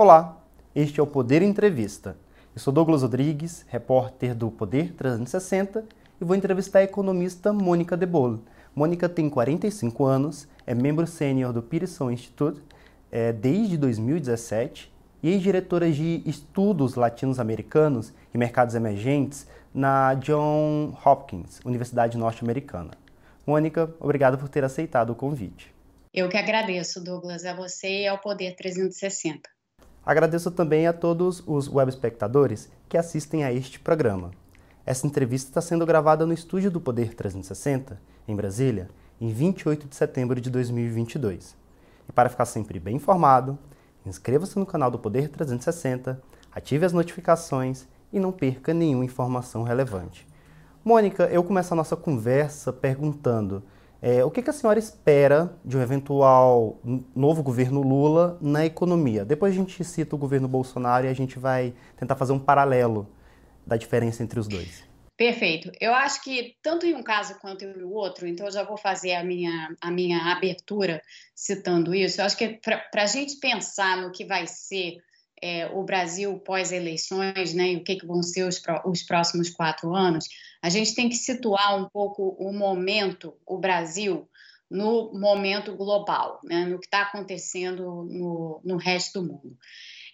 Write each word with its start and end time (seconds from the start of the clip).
Olá, 0.00 0.40
este 0.76 1.00
é 1.00 1.02
o 1.02 1.06
Poder 1.08 1.42
Entrevista. 1.42 2.16
Eu 2.54 2.60
sou 2.60 2.72
Douglas 2.72 3.02
Rodrigues, 3.02 3.66
repórter 3.68 4.32
do 4.32 4.48
Poder 4.48 4.92
360 4.92 5.84
e 6.20 6.24
vou 6.24 6.36
entrevistar 6.36 6.78
a 6.78 6.84
economista 6.84 7.52
Mônica 7.52 7.96
Debole. 7.96 8.40
Mônica 8.76 9.08
tem 9.08 9.28
45 9.28 10.04
anos, 10.04 10.46
é 10.64 10.72
membro 10.72 11.04
sênior 11.04 11.52
do 11.52 11.60
Pearson 11.60 12.12
Institute 12.12 12.62
é, 13.10 13.32
desde 13.32 13.76
2017 13.76 14.88
e 15.20 15.30
ex-diretora 15.30 15.90
de 15.90 16.22
estudos 16.24 16.94
latinos-americanos 16.94 18.12
e 18.32 18.38
mercados 18.38 18.76
emergentes 18.76 19.48
na 19.74 20.14
John 20.14 20.96
Hopkins, 21.04 21.58
Universidade 21.64 22.16
Norte-Americana. 22.16 22.92
Mônica, 23.44 23.92
obrigado 23.98 24.38
por 24.38 24.48
ter 24.48 24.62
aceitado 24.62 25.10
o 25.10 25.16
convite. 25.16 25.74
Eu 26.14 26.28
que 26.28 26.36
agradeço, 26.36 27.02
Douglas, 27.02 27.44
a 27.44 27.52
você 27.52 28.02
e 28.02 28.06
ao 28.06 28.18
Poder 28.18 28.54
360. 28.54 29.57
Agradeço 30.08 30.50
também 30.50 30.86
a 30.86 30.92
todos 30.94 31.42
os 31.46 31.68
web 31.68 31.90
espectadores 31.90 32.70
que 32.88 32.96
assistem 32.96 33.44
a 33.44 33.52
este 33.52 33.78
programa. 33.78 34.30
Essa 34.86 35.06
entrevista 35.06 35.50
está 35.50 35.60
sendo 35.60 35.84
gravada 35.84 36.24
no 36.24 36.32
estúdio 36.32 36.70
do 36.70 36.80
Poder 36.80 37.12
360, 37.12 38.00
em 38.26 38.34
Brasília, 38.34 38.88
em 39.20 39.30
28 39.30 39.86
de 39.86 39.94
setembro 39.94 40.40
de 40.40 40.48
2022. 40.48 41.54
E 42.08 42.12
para 42.12 42.30
ficar 42.30 42.46
sempre 42.46 42.80
bem 42.80 42.96
informado, 42.96 43.58
inscreva-se 44.06 44.58
no 44.58 44.64
canal 44.64 44.90
do 44.90 44.98
Poder 44.98 45.28
360, 45.28 46.18
ative 46.52 46.86
as 46.86 46.94
notificações 46.94 47.86
e 48.10 48.18
não 48.18 48.32
perca 48.32 48.72
nenhuma 48.72 49.04
informação 49.04 49.62
relevante. 49.62 50.26
Mônica, 50.82 51.24
eu 51.24 51.44
começo 51.44 51.74
a 51.74 51.76
nossa 51.76 51.96
conversa 51.96 52.72
perguntando 52.72 53.62
é, 54.00 54.24
o 54.24 54.30
que, 54.30 54.42
que, 54.42 54.50
a 54.50 54.52
senhora 54.52 54.78
espera 54.78 55.52
de 55.64 55.76
um 55.76 55.82
eventual 55.82 56.80
novo 57.14 57.42
governo 57.42 57.82
Lula 57.82 58.38
na 58.40 58.64
economia? 58.64 59.24
Depois 59.24 59.52
a 59.52 59.56
gente 59.56 59.82
cita 59.84 60.14
o 60.14 60.18
governo 60.18 60.46
Bolsonaro 60.46 61.06
e 61.06 61.08
a 61.08 61.14
gente 61.14 61.38
vai 61.38 61.74
tentar 61.96 62.14
fazer 62.14 62.32
um 62.32 62.38
paralelo 62.38 63.08
da 63.66 63.76
diferença 63.76 64.22
entre 64.22 64.38
os 64.38 64.46
dois. 64.46 64.84
Perfeito. 65.16 65.72
Eu 65.80 65.92
acho 65.92 66.22
que 66.22 66.54
tanto 66.62 66.86
em 66.86 66.94
um 66.94 67.02
caso 67.02 67.40
quanto 67.40 67.64
em 67.64 67.82
outro, 67.82 68.28
então 68.28 68.46
eu 68.46 68.52
já 68.52 68.62
vou 68.62 68.76
fazer 68.76 69.14
a 69.14 69.24
minha, 69.24 69.74
a 69.80 69.90
minha 69.90 70.30
abertura 70.30 71.02
citando 71.34 71.92
isso. 71.92 72.20
Eu 72.20 72.24
acho 72.24 72.36
que 72.36 72.60
para 72.62 73.02
a 73.02 73.06
gente 73.06 73.36
pensar 73.40 73.96
no 73.96 74.12
que 74.12 74.24
vai 74.24 74.46
ser 74.46 74.98
é, 75.42 75.66
o 75.66 75.82
Brasil 75.82 76.38
pós-eleições, 76.40 77.54
né, 77.54 77.72
e 77.72 77.76
o 77.76 77.84
que, 77.84 77.96
que 77.96 78.06
vão 78.06 78.22
ser 78.22 78.44
os, 78.44 78.60
os 78.84 79.02
próximos 79.02 79.50
quatro 79.50 79.94
anos, 79.94 80.26
a 80.62 80.68
gente 80.68 80.94
tem 80.94 81.08
que 81.08 81.16
situar 81.16 81.76
um 81.76 81.88
pouco 81.88 82.36
o 82.38 82.52
momento, 82.52 83.34
o 83.46 83.58
Brasil, 83.58 84.28
no 84.70 85.12
momento 85.14 85.74
global, 85.76 86.40
né, 86.44 86.64
no 86.66 86.78
que 86.78 86.86
está 86.86 87.02
acontecendo 87.02 88.04
no, 88.04 88.60
no 88.64 88.76
resto 88.76 89.20
do 89.20 89.28
mundo. 89.28 89.58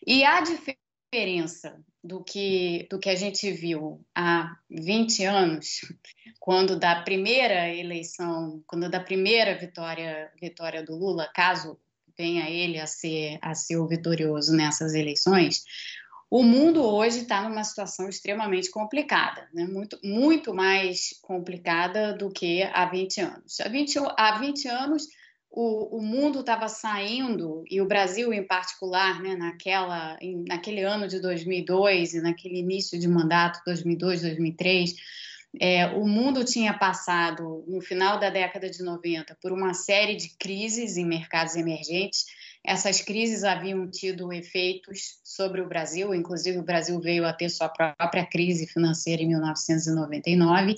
E 0.06 0.22
a 0.24 0.40
diferença 0.40 1.82
do 2.02 2.22
que, 2.22 2.86
do 2.90 2.98
que 2.98 3.08
a 3.08 3.14
gente 3.14 3.50
viu 3.50 4.04
há 4.14 4.54
20 4.70 5.24
anos, 5.24 5.80
quando 6.38 6.78
da 6.78 7.02
primeira 7.02 7.74
eleição, 7.74 8.62
quando 8.66 8.90
da 8.90 9.00
primeira 9.00 9.56
vitória, 9.58 10.30
vitória 10.40 10.84
do 10.84 10.94
Lula, 10.94 11.30
caso 11.34 11.80
venha 12.16 12.48
ele 12.48 12.78
a 12.78 12.86
ser, 12.86 13.38
a 13.42 13.54
ser 13.54 13.76
o 13.76 13.86
vitorioso 13.86 14.54
nessas 14.54 14.94
eleições, 14.94 15.64
o 16.30 16.42
mundo 16.42 16.82
hoje 16.82 17.20
está 17.20 17.48
numa 17.48 17.62
situação 17.62 18.08
extremamente 18.08 18.70
complicada, 18.70 19.48
né? 19.52 19.66
muito, 19.66 19.98
muito 20.02 20.52
mais 20.52 21.18
complicada 21.22 22.12
do 22.12 22.30
que 22.30 22.62
há 22.62 22.86
20 22.86 23.20
anos. 23.20 23.60
Há 23.60 23.68
20, 23.68 23.98
há 24.16 24.38
20 24.40 24.68
anos, 24.68 25.06
o, 25.48 25.98
o 25.98 26.02
mundo 26.02 26.40
estava 26.40 26.68
saindo, 26.68 27.62
e 27.70 27.80
o 27.80 27.86
Brasil 27.86 28.32
em 28.32 28.44
particular, 28.44 29.22
né, 29.22 29.36
naquela, 29.36 30.18
em, 30.20 30.42
naquele 30.48 30.82
ano 30.82 31.06
de 31.06 31.20
2002 31.20 32.14
e 32.14 32.20
naquele 32.20 32.58
início 32.58 32.98
de 32.98 33.06
mandato, 33.06 33.60
2002, 33.64 34.22
2003, 34.22 34.94
é, 35.60 35.86
o 35.86 36.06
mundo 36.06 36.44
tinha 36.44 36.72
passado, 36.72 37.64
no 37.66 37.80
final 37.80 38.18
da 38.18 38.30
década 38.30 38.68
de 38.68 38.82
90, 38.82 39.36
por 39.40 39.52
uma 39.52 39.74
série 39.74 40.16
de 40.16 40.30
crises 40.30 40.96
em 40.96 41.04
mercados 41.04 41.56
emergentes 41.56 42.26
essas 42.64 43.02
crises 43.02 43.44
haviam 43.44 43.86
tido 43.90 44.32
efeitos 44.32 45.18
sobre 45.22 45.60
o 45.60 45.68
Brasil, 45.68 46.14
inclusive 46.14 46.56
o 46.56 46.62
Brasil 46.64 46.98
veio 46.98 47.26
a 47.26 47.32
ter 47.32 47.50
sua 47.50 47.68
própria 47.68 48.24
crise 48.24 48.66
financeira 48.66 49.22
em 49.22 49.28
1999, 49.28 50.74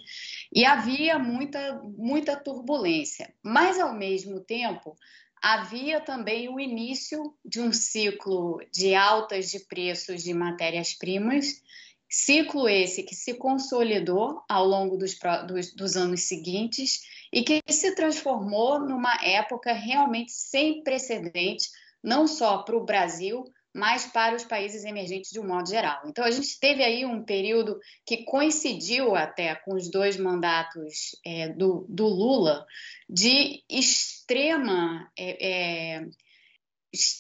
e 0.53 0.65
havia 0.65 1.17
muita, 1.17 1.81
muita 1.97 2.35
turbulência. 2.35 3.33
Mas, 3.41 3.79
ao 3.79 3.95
mesmo 3.95 4.41
tempo, 4.41 4.97
havia 5.41 6.01
também 6.01 6.49
o 6.49 6.59
início 6.59 7.33
de 7.45 7.61
um 7.61 7.73
ciclo 7.73 8.61
de 8.73 8.93
altas 8.97 9.49
de 9.49 9.61
preços 9.61 10.25
de 10.25 10.35
matérias-primas, 10.35 11.63
ciclo 12.09 12.69
esse 12.69 13.03
que 13.03 13.15
se 13.15 13.35
consolidou 13.35 14.43
ao 14.49 14.65
longo 14.65 14.97
dos, 14.97 15.17
dos, 15.47 15.75
dos 15.75 15.97
anos 15.97 16.23
seguintes 16.23 17.01
e 17.33 17.43
que 17.43 17.61
se 17.69 17.95
transformou 17.95 18.79
numa 18.79 19.15
época 19.25 19.73
realmente 19.73 20.33
sem 20.33 20.83
precedentes, 20.83 21.71
não 22.03 22.27
só 22.27 22.59
para 22.59 22.77
o 22.77 22.85
Brasil, 22.85 23.45
mas 23.77 24.07
para 24.07 24.35
os 24.35 24.45
países 24.45 24.85
emergentes 24.85 25.31
de 25.31 25.39
um 25.39 25.47
modo 25.47 25.69
geral. 25.69 26.01
Então, 26.07 26.25
a 26.25 26.31
gente 26.31 26.59
teve 26.59 26.83
aí 26.83 27.05
um 27.05 27.23
período 27.23 27.79
que 28.07 28.25
coincidiu 28.25 29.15
até 29.15 29.55
com 29.55 29.75
os 29.75 29.91
dois 29.91 30.17
mandatos 30.17 31.15
é, 31.25 31.51
do, 31.51 31.85
do, 31.87 32.07
Lula 32.07 32.65
de 33.07 33.63
extrema 33.69 35.11
é, 35.19 35.97
é, 35.97 36.07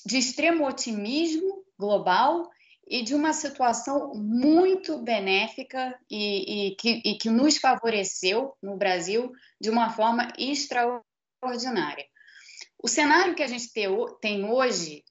de 0.06 0.16
extremo 0.16 0.66
otimismo 0.66 1.62
global 1.78 2.48
e 2.86 3.02
de 3.02 3.14
uma 3.14 3.32
situação 3.32 4.14
muito 4.14 4.98
benéfica 4.98 5.98
e, 6.10 6.68
e, 6.68 6.76
que, 6.76 7.02
e 7.04 7.18
que 7.18 7.28
nos 7.28 7.56
favoreceu 7.56 8.54
no 8.62 8.76
Brasil 8.76 9.32
de 9.60 9.70
uma 9.70 9.90
forma 9.90 10.32
extraordinária. 10.38 12.06
O 12.82 12.88
cenário 12.88 13.34
que 13.34 13.42
a 13.42 13.48
gente 13.48 13.72
tem 14.20 14.44
hoje 14.44 15.04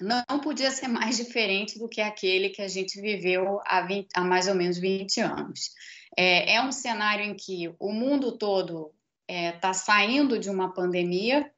não 0.00 0.40
podia 0.40 0.70
ser 0.70 0.88
mais 0.88 1.16
diferente 1.16 1.78
do 1.78 1.88
que 1.88 2.00
aquele 2.00 2.50
que 2.50 2.62
a 2.62 2.68
gente 2.68 3.00
viveu 3.00 3.60
há, 3.64 3.82
20, 3.82 4.08
há 4.14 4.22
mais 4.22 4.48
ou 4.48 4.54
menos 4.54 4.78
20 4.78 5.20
anos. 5.20 5.70
É, 6.16 6.54
é, 6.54 6.62
um 6.62 6.72
cenário 6.72 7.24
em 7.24 7.34
que 7.34 7.74
o 7.78 7.92
mundo 7.92 8.36
todo 8.36 8.92
está 9.28 9.34
é, 9.34 9.52
tá 9.52 9.72
saindo 9.72 10.38
de 10.38 10.50
uma 10.50 10.72
pandemia, 10.74 11.50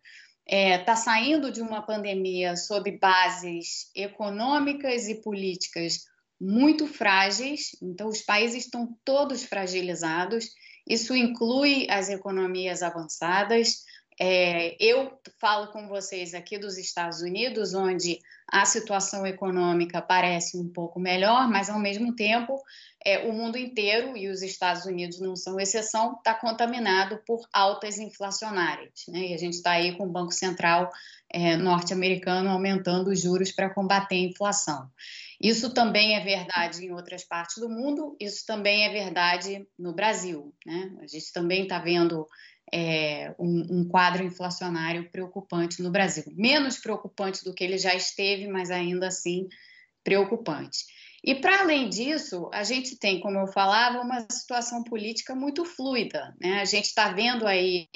está 0.47 0.57
é, 0.57 0.79
tá 0.79 0.97
saindo 0.97 1.51
de 1.51 1.63
uma 1.63 1.83
pandemia 1.83 2.57
sob 2.57 2.91
bases 2.99 3.91
econômicas 3.95 5.09
e 5.09 5.23
políticas 5.23 6.05
muito 6.41 6.87
frágeis, 6.87 7.71
então 7.81 8.09
os 8.09 8.21
países 8.21 8.65
estão 8.65 8.95
todos 9.05 9.45
fragilizados. 9.45 10.51
Isso 10.87 11.15
inclui 11.15 11.87
as 11.89 12.11
economias 12.11 12.83
avançadas. 12.83 13.85
É, 14.21 14.77
eu 14.79 15.19
falo 15.41 15.69
com 15.73 15.89
vocês 15.89 16.35
aqui 16.35 16.57
dos 16.57 16.79
Estados 16.79 17.21
Unidos, 17.21 17.75
onde 17.75 18.21
a 18.47 18.65
situação 18.65 19.27
econômica 19.27 20.01
parece 20.01 20.57
um 20.57 20.69
pouco 20.69 21.01
melhor, 21.01 21.49
mas 21.49 21.69
ao 21.69 21.79
mesmo 21.79 22.15
tempo 22.15 22.63
é, 23.05 23.27
o 23.27 23.33
mundo 23.33 23.59
inteiro, 23.59 24.17
e 24.17 24.29
os 24.29 24.41
Estados 24.43 24.87
Unidos 24.87 25.21
não 25.21 25.37
são 25.37 25.59
exceção, 25.61 26.15
está 26.15 26.33
contaminado 26.33 27.21
por 27.27 27.47
altas 27.53 27.99
inflacionárias. 27.99 29.05
Né? 29.09 29.29
E 29.29 29.35
a 29.35 29.37
gente 29.37 29.55
está 29.55 29.73
aí 29.73 29.97
com 29.97 30.05
o 30.05 30.11
Banco 30.11 30.33
Central 30.33 30.91
é, 31.31 31.57
norte-americano 31.57 32.49
aumentando 32.49 33.11
os 33.11 33.21
juros 33.21 33.51
para 33.51 33.69
combater 33.69 34.15
a 34.15 34.31
inflação. 34.31 34.89
Isso 35.41 35.75
também 35.75 36.17
é 36.17 36.21
verdade 36.21 36.87
em 36.87 36.93
outras 36.93 37.25
partes 37.25 37.59
do 37.59 37.69
mundo, 37.69 38.17
isso 38.21 38.47
também 38.47 38.87
é 38.87 38.91
verdade 38.91 39.67
no 39.79 39.93
Brasil. 39.93 40.55
Né? 40.65 40.93
A 41.03 41.07
gente 41.07 41.33
também 41.33 41.65
está 41.65 41.79
vendo 41.79 42.27
é, 42.77 43.33
um, 43.39 43.67
um, 43.71 43.89
quadro 43.89 44.25
inflacionário 44.25 45.09
preocupante 45.09 45.81
no 45.81 45.93
Brasil. 45.93 46.25
Menos 46.33 46.77
preocupante 46.77 47.45
do 47.45 47.55
que 47.55 47.63
ele 47.63 47.79
já 47.79 47.95
esteve, 47.95 48.49
mas 48.49 48.69
ainda 48.69 49.07
assim 49.07 49.47
preocupante. 50.03 50.85
E 51.23 51.37
para 51.37 51.61
além 51.61 51.89
disso, 51.89 52.51
a 52.53 52.65
gente 52.65 52.99
tem, 52.99 53.21
como 53.21 53.39
eu 53.39 53.47
falava, 53.47 54.01
uma 54.01 54.27
situação 54.29 54.83
política 54.83 55.37
muito 55.37 55.65
fluida. 55.65 56.35
Né? 56.41 56.61
A 56.61 56.65
gente 56.65 56.87
está 56.87 57.13
vendo 57.13 57.47
aí 57.47 57.89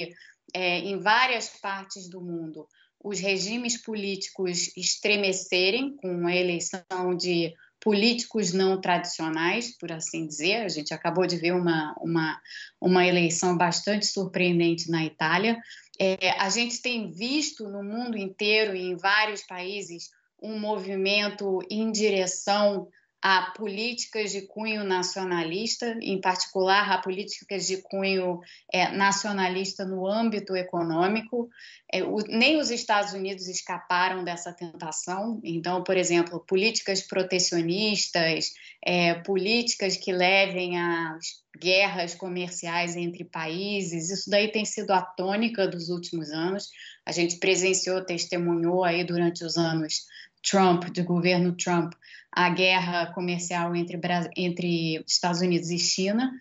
é, 0.55 0.79
em 0.79 0.97
várias 0.97 1.49
partes 1.61 2.09
do 2.09 2.21
mundo 2.21 2.69
os 3.03 3.21
regimes 3.21 3.81
políticos 3.81 4.77
estremecerem 4.77 5.97
com 5.97 6.27
a 6.27 6.35
eleição 6.35 7.17
de 7.17 7.53
políticos 7.81 8.53
não 8.53 8.81
tradicionais, 8.81 9.77
por 9.77 9.93
assim 9.93 10.27
dizer. 10.27 10.65
A 10.65 10.69
gente 10.69 10.93
acabou 10.93 11.27
de 11.27 11.37
ver 11.37 11.53
uma, 11.53 11.95
uma, 12.01 12.41
uma 12.81 13.07
eleição 13.07 13.57
bastante 13.57 14.07
surpreendente 14.07 14.91
na 14.91 15.05
Itália. 15.05 15.59
É, 15.99 16.31
a 16.39 16.49
gente 16.49 16.81
tem 16.81 17.11
visto 17.11 17.69
no 17.69 17.83
mundo 17.83 18.17
inteiro 18.17 18.75
e 18.75 18.83
em 18.83 18.97
vários 18.97 19.43
países 19.43 20.11
um 20.41 20.59
movimento 20.59 21.59
em 21.71 21.91
direção 21.91 22.89
a 23.21 23.51
políticas 23.57 24.31
de 24.31 24.43
cunho 24.43 24.85
nacionalista, 24.85 25.99
em 26.01 26.21
particular 26.21 26.93
a 26.93 26.99
políticas 26.99 27.67
de 27.67 27.79
cunho 27.79 28.41
é, 28.73 28.93
nacionalista 28.93 29.85
no 29.85 30.07
âmbito 30.07 30.55
econômico. 30.55 31.49
É, 31.93 32.03
o, 32.05 32.19
nem 32.29 32.61
os 32.61 32.71
Estados 32.71 33.13
Unidos 33.13 33.49
escaparam 33.49 34.23
dessa 34.23 34.53
tentação. 34.53 35.41
Então, 35.43 35.83
por 35.83 35.97
exemplo, 35.97 36.39
políticas 36.47 37.03
protecionistas, 37.03 38.53
é, 38.85 39.15
políticas 39.15 39.97
que 39.97 40.13
levem 40.13 40.79
a 40.79 41.19
guerras 41.59 42.15
comerciais 42.15 42.95
entre 42.95 43.25
países, 43.25 44.11
isso 44.11 44.31
daí 44.31 44.47
tem 44.47 44.65
sido 44.65 44.93
a 44.93 45.03
tônica 45.03 45.67
dos 45.67 45.89
últimos 45.89 46.31
anos. 46.31 46.69
A 47.05 47.11
gente 47.11 47.39
presenciou, 47.39 48.05
testemunhou 48.05 48.85
aí 48.85 49.03
durante 49.03 49.45
os 49.45 49.57
anos 49.57 50.07
Trump, 50.49 50.85
do 50.85 51.05
governo 51.05 51.57
Trump, 51.57 51.93
a 52.33 52.49
guerra 52.49 53.13
comercial 53.13 53.75
entre, 53.75 53.99
entre 54.37 55.05
Estados 55.07 55.41
Unidos 55.41 55.71
e 55.71 55.79
China. 55.79 56.33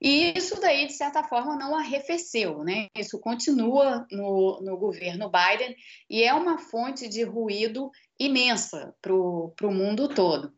E 0.00 0.36
isso 0.36 0.60
daí, 0.60 0.86
de 0.86 0.94
certa 0.94 1.22
forma, 1.22 1.54
não 1.54 1.76
arrefeceu, 1.76 2.64
né? 2.64 2.88
Isso 2.98 3.20
continua 3.20 4.04
no, 4.10 4.60
no 4.60 4.76
governo 4.76 5.30
Biden 5.30 5.76
e 6.10 6.24
é 6.24 6.34
uma 6.34 6.58
fonte 6.58 7.08
de 7.08 7.22
ruído 7.22 7.90
imensa 8.18 8.92
para 9.00 9.14
o 9.14 9.54
mundo 9.70 10.08
todo. 10.08 10.52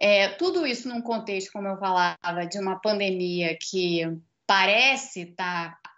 É, 0.00 0.28
tudo 0.30 0.66
isso 0.66 0.88
num 0.88 1.02
contexto, 1.02 1.52
como 1.52 1.68
eu 1.68 1.78
falava, 1.78 2.46
de 2.50 2.58
uma 2.58 2.80
pandemia 2.80 3.56
que 3.60 4.00
parece 4.44 5.20
estar 5.20 5.78
tá 5.80 5.89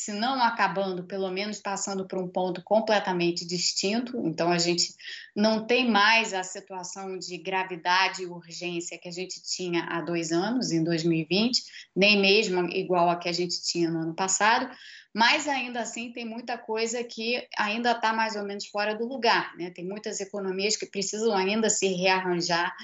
se 0.00 0.14
não 0.14 0.42
acabando, 0.42 1.04
pelo 1.04 1.30
menos 1.30 1.60
passando 1.60 2.08
por 2.08 2.18
um 2.18 2.26
ponto 2.26 2.62
completamente 2.62 3.46
distinto. 3.46 4.18
Então, 4.26 4.50
a 4.50 4.56
gente 4.56 4.94
não 5.36 5.66
tem 5.66 5.90
mais 5.90 6.32
a 6.32 6.42
situação 6.42 7.18
de 7.18 7.36
gravidade 7.36 8.22
e 8.22 8.26
urgência 8.26 8.98
que 8.98 9.10
a 9.10 9.12
gente 9.12 9.42
tinha 9.42 9.84
há 9.90 10.00
dois 10.00 10.32
anos, 10.32 10.72
em 10.72 10.82
2020, 10.82 11.62
nem 11.94 12.18
mesmo 12.18 12.66
igual 12.70 13.10
a 13.10 13.16
que 13.16 13.28
a 13.28 13.32
gente 13.32 13.62
tinha 13.62 13.90
no 13.90 14.00
ano 14.00 14.14
passado, 14.14 14.74
mas 15.14 15.46
ainda 15.46 15.82
assim 15.82 16.10
tem 16.10 16.24
muita 16.24 16.56
coisa 16.56 17.04
que 17.04 17.46
ainda 17.58 17.90
está 17.90 18.10
mais 18.10 18.36
ou 18.36 18.44
menos 18.44 18.68
fora 18.68 18.94
do 18.94 19.06
lugar. 19.06 19.54
Né? 19.58 19.68
Tem 19.68 19.84
muitas 19.84 20.18
economias 20.18 20.78
que 20.78 20.86
precisam 20.86 21.36
ainda 21.36 21.68
se 21.68 21.88
rearranjar. 21.88 22.74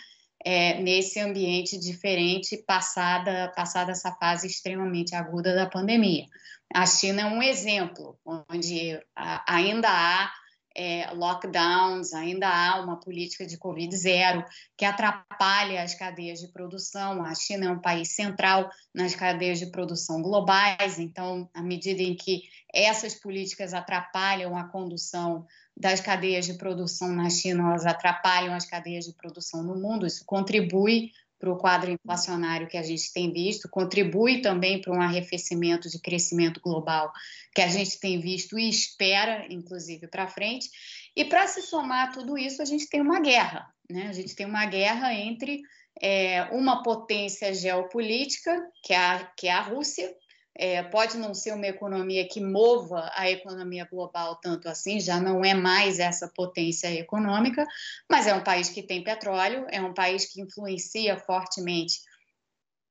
É, 0.49 0.81
nesse 0.81 1.19
ambiente 1.19 1.77
diferente, 1.77 2.57
passada, 2.59 3.53
passada 3.57 3.91
essa 3.91 4.13
fase 4.13 4.47
extremamente 4.47 5.13
aguda 5.13 5.53
da 5.53 5.67
pandemia. 5.67 6.27
A 6.75 6.87
China 6.87 7.23
é 7.23 7.27
um 7.27 7.43
exemplo, 7.43 8.19
onde 8.25 9.01
ainda 9.47 9.89
há 9.89 10.31
é, 10.77 11.11
lockdowns, 11.13 12.13
ainda 12.13 12.49
há 12.49 12.79
uma 12.83 13.01
política 13.01 13.47
de 13.47 13.57
Covid 13.57 13.97
zero 13.97 14.45
que 14.77 14.85
atrapalha 14.85 15.83
as 15.83 15.95
cadeias 15.95 16.39
de 16.39 16.49
produção. 16.49 17.25
A 17.25 17.35
China 17.35 17.67
é 17.67 17.71
um 17.71 17.81
país 17.81 18.15
central 18.15 18.69
nas 18.95 19.15
cadeias 19.15 19.59
de 19.59 19.71
produção 19.71 20.21
globais, 20.21 20.99
então, 20.99 21.49
à 21.55 21.63
medida 21.63 22.03
em 22.03 22.15
que 22.15 22.43
essas 22.75 23.15
políticas 23.15 23.73
atrapalham 23.73 24.55
a 24.55 24.65
condução 24.65 25.47
das 25.75 26.01
cadeias 26.01 26.45
de 26.45 26.55
produção 26.55 27.09
na 27.09 27.31
China, 27.31 27.71
elas 27.71 27.87
atrapalham 27.87 28.55
as 28.55 28.67
cadeias 28.67 29.07
de 29.07 29.15
produção 29.15 29.63
no 29.63 29.77
mundo, 29.77 30.07
isso 30.07 30.25
contribui 30.27 31.11
para 31.39 31.51
o 31.51 31.57
quadro 31.57 31.91
inflacionário 31.91 32.69
que 32.69 32.77
a 32.77 32.83
gente 32.83 33.13
tem 33.13 33.33
visto, 33.33 33.69
contribui 33.69 34.41
também 34.41 34.81
para 34.81 34.93
um 34.93 35.01
arrefecimento 35.01 35.89
de 35.89 36.01
crescimento 36.01 36.61
global 36.61 37.13
que 37.55 37.61
a 37.61 37.69
gente 37.69 37.99
tem 38.01 38.21
visto 38.21 38.59
e 38.59 38.69
espera, 38.69 39.47
inclusive, 39.51 40.09
para 40.09 40.29
frente. 40.29 40.69
E 41.15 41.25
para 41.25 41.47
se 41.47 41.63
somar 41.63 42.13
tudo 42.13 42.37
isso, 42.37 42.63
a 42.63 42.65
gente 42.65 42.89
tem 42.89 43.01
uma 43.01 43.21
guerra, 43.21 43.67
né? 43.91 44.09
A 44.09 44.13
gente 44.13 44.35
tem 44.35 44.47
uma 44.47 44.67
guerra 44.67 45.15
entre 45.15 45.63
é, 46.01 46.45
uma 46.53 46.83
potência 46.83 47.55
geopolítica, 47.55 48.55
que 48.83 48.93
é 48.93 48.97
a, 48.97 49.25
que 49.37 49.49
é 49.49 49.53
a 49.53 49.63
Rússia, 49.63 50.15
é, 50.59 50.83
pode 50.83 51.17
não 51.19 51.35
ser 51.35 51.53
uma 51.53 51.67
economia 51.67 52.27
que 52.27 52.41
mova 52.41 53.11
a 53.15 53.31
economia 53.31 53.87
global 53.91 54.37
tanto 54.37 54.69
assim, 54.69 54.99
já 54.99 55.21
não 55.21 55.45
é 55.45 55.55
mais 55.55 55.99
essa 55.99 56.29
potência 56.35 56.93
econômica, 56.93 57.67
mas 58.11 58.27
é 58.27 58.35
um 58.35 58.43
país 58.43 58.69
que 58.69 58.83
tem 58.83 59.05
petróleo, 59.05 59.67
é 59.71 59.81
um 59.81 59.93
país 59.93 60.25
que 60.25 60.41
influencia 60.41 61.19
fortemente 61.19 62.01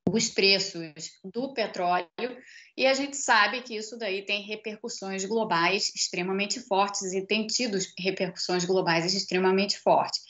os 0.08 0.28
preços 0.28 0.92
do 1.24 1.52
petróleo 1.52 2.06
e 2.76 2.86
a 2.86 2.94
gente 2.94 3.16
sabe 3.16 3.62
que 3.62 3.76
isso 3.76 3.98
daí 3.98 4.24
tem 4.24 4.42
repercussões 4.42 5.24
globais 5.24 5.92
extremamente 5.96 6.60
fortes 6.60 7.12
e 7.12 7.26
tem 7.26 7.46
tido 7.46 7.76
repercussões 7.98 8.64
globais 8.64 9.12
extremamente 9.12 9.78
fortes. 9.78 10.20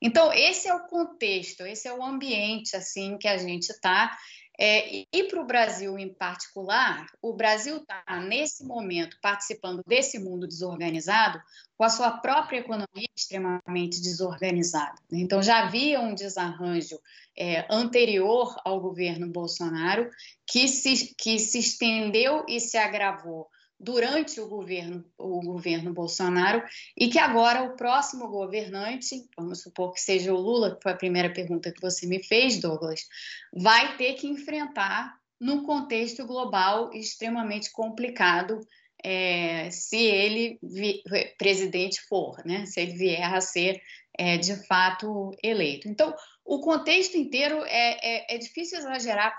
Então 0.00 0.32
esse 0.32 0.68
é 0.68 0.74
o 0.74 0.86
contexto, 0.86 1.66
esse 1.66 1.86
é 1.86 1.92
o 1.92 2.02
ambiente 2.02 2.74
assim 2.74 3.18
que 3.18 3.28
a 3.28 3.36
gente 3.36 3.68
está 3.68 4.16
é, 4.58 5.04
e 5.12 5.24
para 5.24 5.40
o 5.40 5.46
Brasil 5.46 5.98
em 5.98 6.08
particular, 6.08 7.06
o 7.20 7.34
Brasil 7.34 7.76
está, 7.76 8.02
nesse 8.20 8.64
momento, 8.64 9.18
participando 9.20 9.82
desse 9.86 10.18
mundo 10.18 10.46
desorganizado, 10.46 11.40
com 11.76 11.84
a 11.84 11.90
sua 11.90 12.10
própria 12.12 12.58
economia 12.58 13.08
extremamente 13.14 14.00
desorganizada. 14.00 14.94
Então, 15.12 15.42
já 15.42 15.64
havia 15.64 16.00
um 16.00 16.14
desarranjo 16.14 16.98
é, 17.36 17.66
anterior 17.70 18.56
ao 18.64 18.80
governo 18.80 19.28
Bolsonaro 19.28 20.10
que 20.46 20.66
se, 20.68 21.14
que 21.14 21.38
se 21.38 21.58
estendeu 21.58 22.46
e 22.48 22.58
se 22.58 22.78
agravou 22.78 23.48
durante 23.78 24.40
o 24.40 24.48
governo, 24.48 25.04
o 25.18 25.40
governo 25.40 25.92
Bolsonaro 25.92 26.62
e 26.96 27.08
que 27.08 27.18
agora 27.18 27.62
o 27.62 27.76
próximo 27.76 28.28
governante, 28.28 29.28
vamos 29.36 29.62
supor 29.62 29.92
que 29.92 30.00
seja 30.00 30.32
o 30.32 30.40
Lula, 30.40 30.74
que 30.74 30.82
foi 30.82 30.92
a 30.92 30.96
primeira 30.96 31.32
pergunta 31.32 31.72
que 31.72 31.80
você 31.80 32.06
me 32.06 32.22
fez, 32.22 32.58
Douglas, 32.58 33.02
vai 33.52 33.96
ter 33.96 34.14
que 34.14 34.26
enfrentar 34.26 35.14
num 35.40 35.64
contexto 35.64 36.26
global 36.26 36.90
extremamente 36.94 37.70
complicado 37.70 38.60
é, 39.04 39.70
se 39.70 39.96
ele 39.96 40.58
vi, 40.62 41.02
presidente 41.38 42.00
for, 42.08 42.42
né? 42.44 42.64
se 42.66 42.80
ele 42.80 42.92
vier 42.92 43.34
a 43.34 43.40
ser 43.40 43.80
é, 44.18 44.38
de 44.38 44.56
fato 44.66 45.32
eleito. 45.42 45.88
Então, 45.88 46.14
o 46.46 46.60
contexto 46.60 47.16
inteiro 47.16 47.64
é, 47.64 47.98
é, 48.00 48.36
é, 48.36 48.38
difícil 48.38 48.78
exagerar 48.78 49.36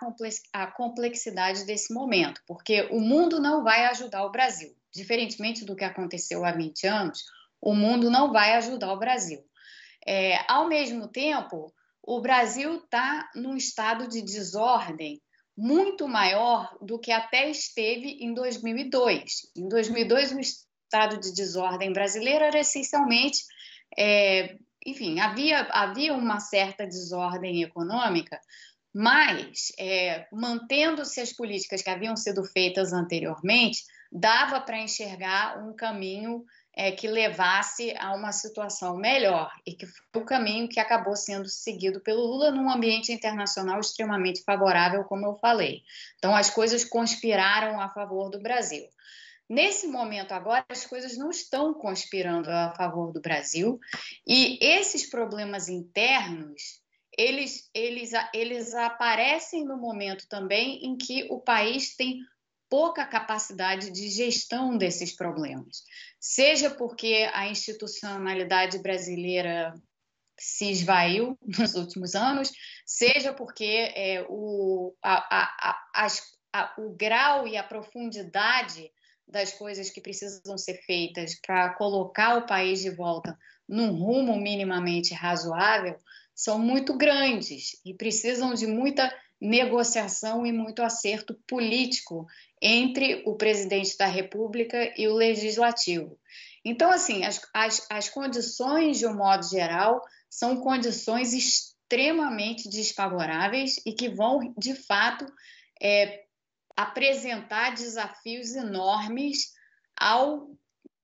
a 0.52 0.68
complexidade 0.68 1.66
desse 1.66 1.94
momento, 1.94 2.42
porque 2.46 2.82
o 2.92 3.00
mundo 3.00 3.40
não 3.40 3.64
vai 3.64 3.86
ajudar 3.86 4.26
o 4.26 4.32
Brasil. 4.32 4.76
Diferentemente 4.94 5.64
do 5.64 5.76
que 5.76 5.86
aconteceu 5.86 6.44
há 6.44 6.52
20 6.52 6.86
anos, 6.86 7.24
o 7.62 7.74
mundo 7.74 8.12
não 8.12 8.34
vai 8.34 8.56
ajudar 8.56 8.92
o 8.92 9.00
Brasil. 9.00 9.42
É, 10.06 10.40
ao 10.52 10.68
mesmo 10.68 11.08
tempo, 11.08 11.74
o 12.04 12.20
Brasil 12.20 12.76
está 12.76 13.30
num 13.34 13.56
estado 13.56 14.08
de 14.08 14.22
desordem 14.22 15.22
muito 15.56 16.08
maior 16.08 16.78
do 16.82 17.00
que 17.00 17.12
até 17.12 17.50
esteve 17.50 18.18
em 18.20 18.34
2002. 18.34 19.52
Em 19.56 19.68
2002, 19.70 20.34
o 20.34 20.40
estado 20.40 21.20
de 21.20 21.34
desordem 21.34 21.94
brasileiro 21.94 22.44
era 22.44 22.60
essencialmente 22.60 23.46
é, 23.98 24.58
enfim, 24.88 25.20
havia, 25.20 25.68
havia 25.72 26.14
uma 26.14 26.40
certa 26.40 26.88
desordem 26.88 27.62
econômica, 27.62 28.40
mas 28.96 29.74
é, 29.78 30.26
mantendo-se 30.32 31.20
as 31.20 31.34
políticas 31.34 31.82
que 31.82 31.90
haviam 31.90 32.16
sido 32.16 32.42
feitas 32.46 32.94
anteriormente, 32.94 33.84
dava 34.10 34.62
para 34.62 34.80
enxergar 34.80 35.62
um 35.62 35.76
caminho 35.76 36.46
é, 36.78 36.92
que 36.92 37.08
levasse 37.08 37.92
a 37.98 38.14
uma 38.14 38.32
situação 38.32 38.96
melhor 38.96 39.52
e 39.66 39.74
que 39.74 39.88
foi 39.88 40.22
o 40.22 40.26
caminho 40.26 40.70
que 40.70 40.80
acabou 40.80 41.16
sendo 41.16 41.50
seguido 41.50 42.00
pelo 42.02 42.22
Lula 42.22 42.52
num 42.52 42.70
ambiente 42.70 43.12
internacional 43.12 43.80
extremamente 43.80 44.44
favorável, 44.44 45.04
como 45.06 45.26
eu 45.26 45.36
falei. 45.40 45.82
Então, 46.20 46.36
as 46.36 46.52
coisas 46.52 46.86
conspiraram 46.86 47.82
a 47.82 47.90
favor 47.90 48.30
do 48.30 48.40
Brasil. 48.40 48.88
Nesse 49.50 49.88
momento 49.88 50.34
agora, 50.34 50.64
as 50.70 50.86
coisas 50.86 51.18
não 51.18 51.32
estão 51.32 51.74
conspirando 51.74 52.52
a 52.52 52.76
favor 52.76 53.12
do 53.12 53.22
Brasil 53.22 53.80
e 54.28 54.60
esses 54.62 55.10
problemas 55.10 55.70
internos 55.70 56.86
eles, 57.18 57.68
eles, 57.74 58.12
eles 58.32 58.76
aparecem 58.76 59.66
no 59.66 59.78
momento 59.78 60.28
também 60.30 60.86
em 60.86 60.96
que 60.96 61.26
o 61.32 61.40
país 61.40 61.96
tem 61.96 62.20
pouca 62.70 63.06
capacidade 63.06 63.92
de 63.92 64.10
gestão 64.10 64.78
desses 64.78 65.16
problemas, 65.16 65.84
seja 66.20 66.70
porque 66.70 67.30
a 67.34 67.48
institucionalidade 67.48 68.80
brasileira 68.80 69.74
se 70.40 70.70
esvaiu 70.70 71.38
nos 71.58 71.76
últimos 71.76 72.16
anos, 72.16 72.52
seja 72.86 73.34
porque 73.34 73.92
é, 73.96 74.26
o, 74.30 74.94
a, 75.04 75.76
a, 75.96 76.08
a, 76.54 76.76
o 76.78 76.96
grau 76.96 77.48
e 77.48 77.58
a 77.58 77.64
profundidade 77.64 78.92
das 79.28 79.52
coisas 79.54 79.90
que 79.90 80.00
precisam 80.00 80.58
ser 80.58 80.76
feitas 80.86 81.40
para 81.46 81.74
colocar 81.74 82.38
o 82.38 82.46
país 82.46 82.82
de 82.82 82.90
volta 82.90 83.38
num 83.68 83.92
rumo 83.92 84.40
minimamente 84.40 85.14
razoável 85.14 86.00
são 86.34 86.58
muito 86.60 86.96
grandes 86.96 87.82
e 87.84 87.94
precisam 87.94 88.54
de 88.54 88.66
muita 88.66 89.14
negociação 89.40 90.46
e 90.46 90.52
muito 90.52 90.82
acerto 90.82 91.34
político 91.48 92.26
entre 92.62 93.24
o 93.26 93.36
presidente 93.36 93.98
da 93.98 94.08
República 94.08 94.94
e 94.98 95.08
o 95.08 95.14
legislativo. 95.14 96.18
Então, 96.66 96.92
assim, 96.92 97.24
as, 97.24 97.40
as, 97.54 97.88
as 97.90 98.10
condições, 98.10 99.00
de 99.00 99.06
um 99.06 99.16
modo 99.16 99.48
geral, 99.48 100.02
são 100.30 100.58
condições 100.58 101.34
extremamente 101.34 102.68
desfavoráveis 102.68 103.80
e 103.86 103.94
que 103.94 104.10
vão, 104.10 104.54
de 104.58 104.74
fato, 104.74 105.26
é, 105.82 106.26
apresentar 106.76 107.74
desafios 107.74 108.56
enormes 108.56 109.54
ao, 109.96 110.50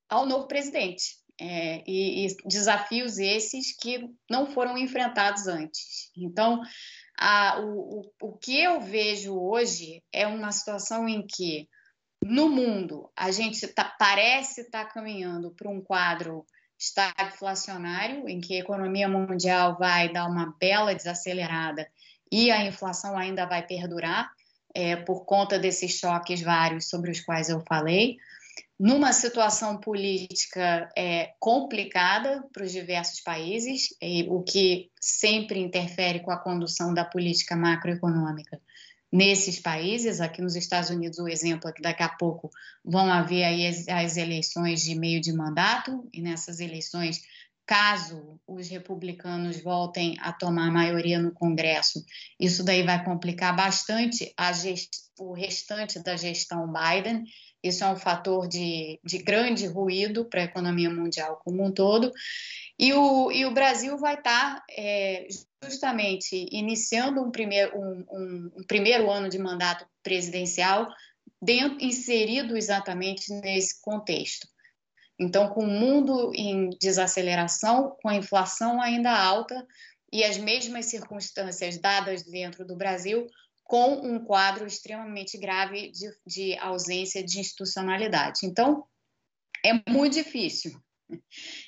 ao 0.09 0.25
novo 0.25 0.47
presidente. 0.47 1.21
É, 1.39 1.83
e, 1.87 2.27
e, 2.27 2.37
desafios 2.45 3.17
esses 3.17 3.75
que 3.75 4.07
não 4.29 4.45
foram 4.45 4.77
enfrentados 4.77 5.47
antes. 5.47 6.11
Então, 6.15 6.61
a, 7.17 7.59
o, 7.59 7.99
o, 7.99 8.11
o 8.21 8.37
que 8.37 8.61
eu 8.61 8.81
vejo 8.81 9.37
hoje 9.37 10.03
é 10.11 10.27
uma 10.27 10.51
situação 10.51 11.07
em 11.07 11.25
que, 11.25 11.67
no 12.23 12.49
mundo, 12.49 13.09
a 13.15 13.31
gente 13.31 13.67
tá, 13.67 13.93
parece 13.97 14.61
estar 14.61 14.85
tá 14.85 14.91
caminhando 14.91 15.51
para 15.51 15.69
um 15.69 15.81
quadro 15.81 16.45
estagflacionário, 16.79 18.27
em 18.27 18.41
que 18.41 18.55
a 18.55 18.59
economia 18.59 19.07
mundial 19.07 19.77
vai 19.77 20.11
dar 20.11 20.25
uma 20.27 20.55
bela 20.59 20.93
desacelerada 20.93 21.87
e 22.31 22.51
a 22.51 22.65
inflação 22.65 23.17
ainda 23.17 23.45
vai 23.45 23.65
perdurar 23.65 24.31
é, 24.73 24.95
por 24.95 25.25
conta 25.25 25.59
desses 25.59 25.91
choques 25.99 26.41
vários 26.41 26.89
sobre 26.89 27.11
os 27.11 27.21
quais 27.21 27.47
eu 27.47 27.61
falei, 27.61 28.17
numa 28.83 29.13
situação 29.13 29.77
política 29.77 30.91
é, 30.93 31.31
complicada 31.39 32.43
para 32.51 32.65
os 32.65 32.71
diversos 32.73 33.21
países, 33.21 33.95
e, 34.01 34.27
o 34.27 34.43
que 34.43 34.91
sempre 34.99 35.57
interfere 35.57 36.19
com 36.19 36.31
a 36.31 36.37
condução 36.37 36.93
da 36.93 37.05
política 37.05 37.55
macroeconômica 37.55 38.59
nesses 39.09 39.57
países. 39.57 40.19
Aqui 40.19 40.41
nos 40.41 40.57
Estados 40.57 40.89
Unidos, 40.89 41.17
o 41.17 41.29
exemplo 41.29 41.69
é 41.69 41.71
que 41.71 41.81
daqui 41.81 42.03
a 42.03 42.09
pouco 42.09 42.49
vão 42.83 43.09
haver 43.09 43.45
aí 43.45 43.65
as, 43.65 43.87
as 43.87 44.17
eleições 44.17 44.83
de 44.83 44.95
meio 44.95 45.21
de 45.21 45.31
mandato, 45.31 46.05
e 46.11 46.21
nessas 46.21 46.59
eleições 46.59 47.21
caso 47.65 48.37
os 48.45 48.67
republicanos 48.67 49.61
voltem 49.63 50.17
a 50.19 50.33
tomar 50.33 50.67
a 50.67 50.71
maioria 50.71 51.21
no 51.21 51.31
Congresso, 51.31 52.03
isso 52.37 52.65
daí 52.65 52.83
vai 52.83 53.01
complicar 53.01 53.55
bastante 53.55 54.33
gest... 54.61 54.89
o 55.17 55.31
restante 55.31 55.99
da 56.03 56.17
gestão 56.17 56.69
Biden. 56.69 57.23
Isso 57.63 57.83
é 57.83 57.87
um 57.87 57.95
fator 57.95 58.47
de, 58.47 58.99
de 59.03 59.17
grande 59.19 59.65
ruído 59.65 60.25
para 60.25 60.41
a 60.41 60.45
economia 60.45 60.89
mundial 60.89 61.39
como 61.43 61.63
um 61.63 61.71
todo. 61.71 62.11
E 62.77 62.91
o, 62.93 63.31
e 63.31 63.45
o 63.45 63.53
Brasil 63.53 63.97
vai 63.97 64.15
estar 64.15 64.61
é, 64.69 65.27
justamente 65.63 66.47
iniciando 66.51 67.21
um 67.21 67.31
primeiro, 67.31 67.77
um, 67.77 68.05
um, 68.11 68.51
um 68.57 68.63
primeiro 68.67 69.09
ano 69.09 69.29
de 69.29 69.39
mandato 69.39 69.85
presidencial 70.03 70.89
dentro, 71.41 71.77
inserido 71.81 72.57
exatamente 72.57 73.31
nesse 73.33 73.81
contexto. 73.81 74.47
Então, 75.19 75.47
com 75.49 75.63
o 75.63 75.69
mundo 75.69 76.31
em 76.35 76.69
desaceleração, 76.81 77.95
com 78.01 78.09
a 78.09 78.15
inflação 78.15 78.81
ainda 78.81 79.11
alta 79.11 79.65
e 80.11 80.23
as 80.23 80.37
mesmas 80.37 80.87
circunstâncias 80.87 81.77
dadas 81.77 82.23
dentro 82.23 82.65
do 82.65 82.75
Brasil, 82.75 83.27
com 83.63 83.93
um 83.95 84.23
quadro 84.23 84.67
extremamente 84.67 85.37
grave 85.37 85.91
de, 85.91 86.09
de 86.25 86.57
ausência 86.59 87.23
de 87.23 87.39
institucionalidade. 87.39 88.41
Então, 88.43 88.85
é 89.65 89.73
muito 89.89 90.13
difícil. 90.13 90.71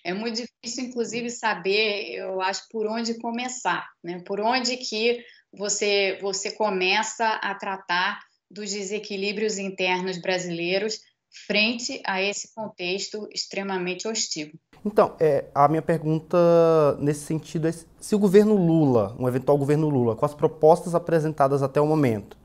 É 0.04 0.14
muito 0.14 0.36
difícil, 0.36 0.86
inclusive, 0.86 1.30
saber, 1.30 2.16
eu 2.16 2.42
acho, 2.42 2.68
por 2.70 2.88
onde 2.88 3.20
começar, 3.20 3.88
né? 4.04 4.22
Por 4.26 4.40
onde 4.40 4.78
que 4.78 5.24
você, 5.54 6.18
você 6.22 6.52
começa 6.52 7.28
a 7.28 7.54
tratar 7.56 8.20
dos 8.50 8.72
desequilíbrios 8.72 9.58
internos 9.58 10.20
brasileiros 10.20 11.00
frente 11.48 12.02
a 12.06 12.22
esse 12.22 12.54
contexto 12.54 13.28
extremamente 13.34 14.08
hostil. 14.08 14.52
Então, 14.84 15.16
é, 15.20 15.46
a 15.54 15.68
minha 15.68 15.82
pergunta 15.82 16.38
nesse 17.00 17.26
sentido 17.26 17.68
é 17.68 17.74
se 18.00 18.16
o 18.16 18.20
governo 18.20 18.56
Lula, 18.56 19.16
um 19.20 19.28
eventual 19.28 19.58
governo 19.58 19.90
Lula, 19.90 20.16
com 20.16 20.26
as 20.26 20.34
propostas 20.34 20.94
apresentadas 20.94 21.64
até 21.64 21.82
o 21.82 21.88
momento, 21.88 22.38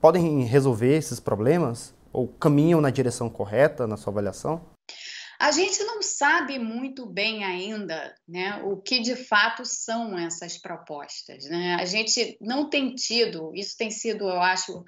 podem 0.00 0.44
resolver 0.44 0.96
esses 0.96 1.20
problemas? 1.20 1.94
Ou 2.12 2.28
caminham 2.28 2.80
na 2.80 2.88
direção 2.88 3.28
correta, 3.28 3.86
na 3.86 3.96
sua 3.96 4.10
avaliação? 4.10 4.64
A 5.38 5.50
gente 5.50 5.82
não 5.84 6.00
sabe 6.00 6.58
muito 6.58 7.04
bem 7.04 7.44
ainda 7.44 8.14
né, 8.26 8.62
o 8.64 8.78
que 8.78 9.00
de 9.00 9.14
fato 9.14 9.66
são 9.66 10.18
essas 10.18 10.56
propostas. 10.56 11.44
Né? 11.44 11.76
A 11.78 11.84
gente 11.84 12.38
não 12.40 12.70
tem 12.70 12.94
tido, 12.94 13.52
isso 13.54 13.76
tem 13.76 13.90
sido, 13.90 14.24
eu 14.24 14.40
acho, 14.40 14.82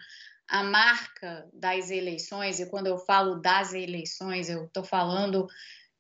a 0.49 0.63
marca 0.65 1.47
das 1.53 1.91
eleições, 1.91 2.59
e 2.59 2.67
quando 2.71 2.87
eu 2.87 2.99
falo 2.99 3.37
das 3.37 3.75
eleições, 3.75 4.49
eu 4.49 4.65
estou 4.65 4.83
falando 4.83 5.47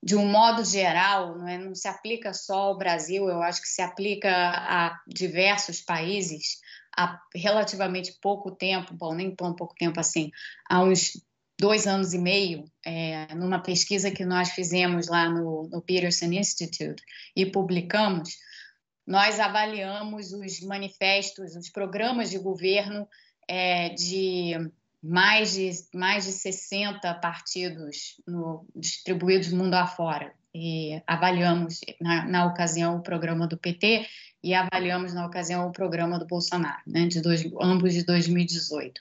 de 0.03 0.17
um 0.17 0.27
modo 0.27 0.65
geral, 0.65 1.37
não, 1.37 1.49
é? 1.49 1.59
não 1.59 1.75
se 1.75 1.87
aplica 1.87 2.33
só 2.33 2.55
ao 2.55 2.79
Brasil, 2.79 3.29
eu 3.29 3.43
acho 3.43 3.61
que 3.61 3.69
se 3.69 3.83
aplica 3.83 4.31
a 4.31 4.99
diversos 5.07 5.81
países 5.81 6.61
há 6.97 7.21
relativamente 7.35 8.17
pouco 8.23 8.51
tempo, 8.51 8.95
bom, 8.95 9.15
nem 9.15 9.35
tão 9.35 9.55
pouco 9.55 9.75
tempo 9.75 10.01
assim, 10.01 10.31
há 10.69 10.83
uns 10.83 11.21
dois 11.61 11.87
anos 11.87 12.15
e 12.15 12.19
meio, 12.19 12.65
é, 12.87 13.35
numa 13.35 13.61
pesquisa 13.61 14.11
que 14.11 14.25
nós 14.25 14.51
fizemos 14.51 15.09
lá 15.09 15.29
no, 15.29 15.69
no 15.69 15.83
Peterson 15.83 16.27
Institute 16.27 17.03
e 17.35 17.45
publicamos, 17.45 18.37
nós 19.07 19.41
avaliamos 19.41 20.33
os 20.33 20.61
manifestos, 20.61 21.57
os 21.57 21.69
programas 21.69 22.31
de 22.31 22.39
governo 22.39 23.09
é, 23.49 23.89
de 23.91 24.71
mais 25.03 25.55
de, 25.55 25.71
mais 25.95 26.25
de 26.25 26.33
60 26.33 27.15
partidos 27.15 28.21
no, 28.27 28.67
distribuídos 28.75 29.51
mundo 29.53 29.75
afora. 29.75 30.33
E 30.55 31.01
avaliamos, 31.07 31.81
na, 32.01 32.27
na, 32.27 32.47
ocasião, 32.47 32.97
o 32.97 33.03
programa 33.03 33.47
do 33.47 33.57
PT 33.57 34.07
e 34.43 34.55
avaliamos, 34.55 35.15
na 35.15 35.27
ocasião, 35.27 35.69
o 35.69 35.73
programa 35.73 36.19
do 36.19 36.27
Bolsonaro, 36.27 36.83
né, 36.87 37.07
de 37.07 37.21
dois, 37.21 37.45
ambos 37.61 37.93
de 37.93 38.05
2018. 38.05 39.01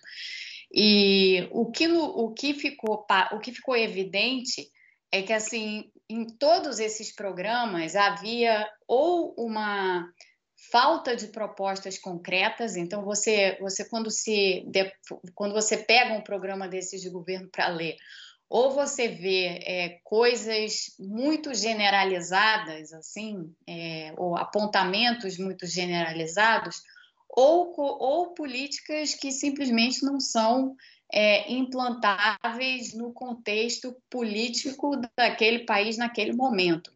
E 0.71 1.47
o 1.51 1.71
que, 1.71 1.87
o, 1.87 2.31
que 2.31 2.53
ficou, 2.53 3.05
o 3.31 3.39
que 3.39 3.51
ficou 3.51 3.75
evidente 3.75 4.69
é 5.11 5.21
que, 5.21 5.33
assim, 5.33 5.89
em 6.09 6.25
todos 6.25 6.79
esses 6.79 7.13
programas 7.13 7.95
havia 7.95 8.67
ou 8.87 9.33
uma 9.37 10.07
falta 10.71 11.15
de 11.15 11.27
propostas 11.27 11.97
concretas. 11.97 12.75
Então, 12.75 13.03
você, 13.03 13.57
você 13.59 13.87
quando, 13.87 14.09
se, 14.09 14.65
quando 15.35 15.53
você 15.53 15.77
pega 15.77 16.13
um 16.13 16.21
programa 16.21 16.67
desses 16.67 17.01
de 17.01 17.09
governo 17.09 17.47
para 17.49 17.67
ler, 17.67 17.95
ou 18.49 18.71
você 18.71 19.09
vê 19.09 19.59
é, 19.65 19.99
coisas 20.03 20.95
muito 20.97 21.53
generalizadas, 21.53 22.93
assim, 22.93 23.53
é, 23.67 24.13
ou 24.17 24.37
apontamentos 24.37 25.37
muito 25.37 25.67
generalizados, 25.67 26.81
ou, 27.29 27.73
ou 27.77 28.33
políticas 28.33 29.13
que 29.13 29.31
simplesmente 29.31 30.03
não 30.03 30.19
são 30.19 30.75
é, 31.11 31.51
implantáveis 31.51 32.93
no 32.93 33.11
contexto 33.11 33.95
político 34.09 34.99
daquele 35.15 35.59
país 35.59 35.97
naquele 35.97 36.33
momento. 36.33 36.91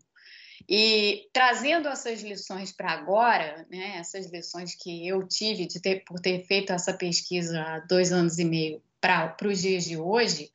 E 0.67 1.29
trazendo 1.33 1.87
essas 1.87 2.21
lições 2.21 2.71
para 2.71 2.91
agora, 2.91 3.65
né, 3.69 3.97
essas 3.97 4.31
lições 4.31 4.75
que 4.75 5.07
eu 5.07 5.27
tive 5.27 5.65
de 5.65 5.81
ter, 5.81 6.03
por 6.03 6.19
ter 6.19 6.45
feito 6.45 6.73
essa 6.73 6.93
pesquisa 6.93 7.61
há 7.61 7.79
dois 7.79 8.11
anos 8.11 8.39
e 8.39 8.45
meio 8.45 8.81
para 8.99 9.35
os 9.45 9.61
dias 9.61 9.85
de 9.85 9.97
hoje, 9.97 10.51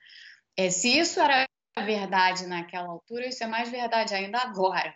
é, 0.57 0.71
se 0.71 0.99
isso 0.99 1.21
era 1.21 1.47
verdade 1.85 2.47
naquela 2.47 2.89
altura, 2.89 3.27
isso 3.27 3.45
é 3.45 3.47
mais 3.47 3.69
verdade 3.69 4.15
ainda 4.15 4.39
agora. 4.39 4.95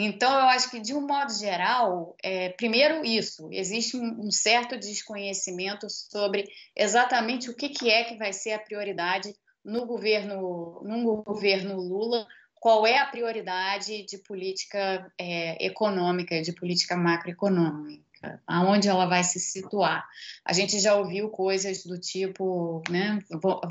Então, 0.00 0.32
eu 0.32 0.46
acho 0.46 0.70
que, 0.70 0.78
de 0.78 0.94
um 0.94 1.04
modo 1.06 1.32
geral, 1.32 2.16
é, 2.22 2.50
primeiro 2.50 3.04
isso, 3.04 3.48
existe 3.52 3.96
um, 3.96 4.26
um, 4.26 4.30
certo 4.30 4.78
desconhecimento 4.78 5.88
sobre 5.90 6.48
exatamente 6.74 7.50
o 7.50 7.54
que, 7.54 7.68
que 7.68 7.90
é 7.90 8.04
que 8.04 8.16
vai 8.16 8.32
ser 8.32 8.52
a 8.52 8.60
prioridade 8.60 9.34
no 9.64 9.86
governo, 9.86 10.80
no 10.84 11.22
governo 11.24 11.80
Lula 11.80 12.26
qual 12.60 12.86
é 12.86 12.98
a 12.98 13.06
prioridade 13.06 14.04
de 14.04 14.18
política 14.18 15.10
é, 15.18 15.64
econômica, 15.64 16.40
de 16.42 16.52
política 16.52 16.96
macroeconômica, 16.96 18.08
aonde 18.46 18.88
ela 18.88 19.06
vai 19.06 19.22
se 19.22 19.38
situar. 19.38 20.04
A 20.44 20.52
gente 20.52 20.78
já 20.80 20.94
ouviu 20.94 21.28
coisas 21.28 21.84
do 21.84 21.98
tipo, 21.98 22.82
né, 22.90 23.18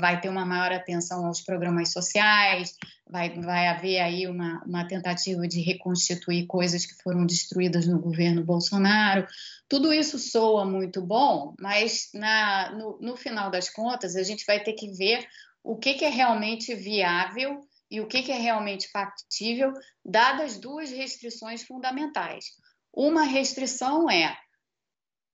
vai 0.00 0.20
ter 0.20 0.28
uma 0.28 0.46
maior 0.46 0.72
atenção 0.72 1.26
aos 1.26 1.40
programas 1.40 1.92
sociais, 1.92 2.74
vai, 3.06 3.38
vai 3.40 3.68
haver 3.68 4.00
aí 4.00 4.26
uma, 4.26 4.62
uma 4.64 4.86
tentativa 4.86 5.46
de 5.46 5.60
reconstituir 5.60 6.46
coisas 6.46 6.86
que 6.86 6.94
foram 7.02 7.26
destruídas 7.26 7.86
no 7.86 8.00
governo 8.00 8.42
Bolsonaro. 8.42 9.26
Tudo 9.68 9.92
isso 9.92 10.18
soa 10.18 10.64
muito 10.64 11.02
bom, 11.02 11.54
mas 11.60 12.08
na, 12.14 12.70
no, 12.72 12.98
no 13.00 13.16
final 13.16 13.50
das 13.50 13.68
contas 13.68 14.16
a 14.16 14.22
gente 14.22 14.46
vai 14.46 14.62
ter 14.62 14.72
que 14.72 14.90
ver 14.92 15.26
o 15.62 15.76
que, 15.76 15.94
que 15.94 16.04
é 16.04 16.08
realmente 16.08 16.74
viável 16.74 17.67
e 17.90 18.00
o 18.00 18.06
que, 18.06 18.30
é 18.30 18.38
realmente 18.38 18.90
factível, 18.90 19.72
dadas 20.04 20.58
duas 20.58 20.90
restrições 20.90 21.62
fundamentais. 21.62 22.46
Uma 22.92 23.22
restrição 23.22 24.10
é 24.10 24.36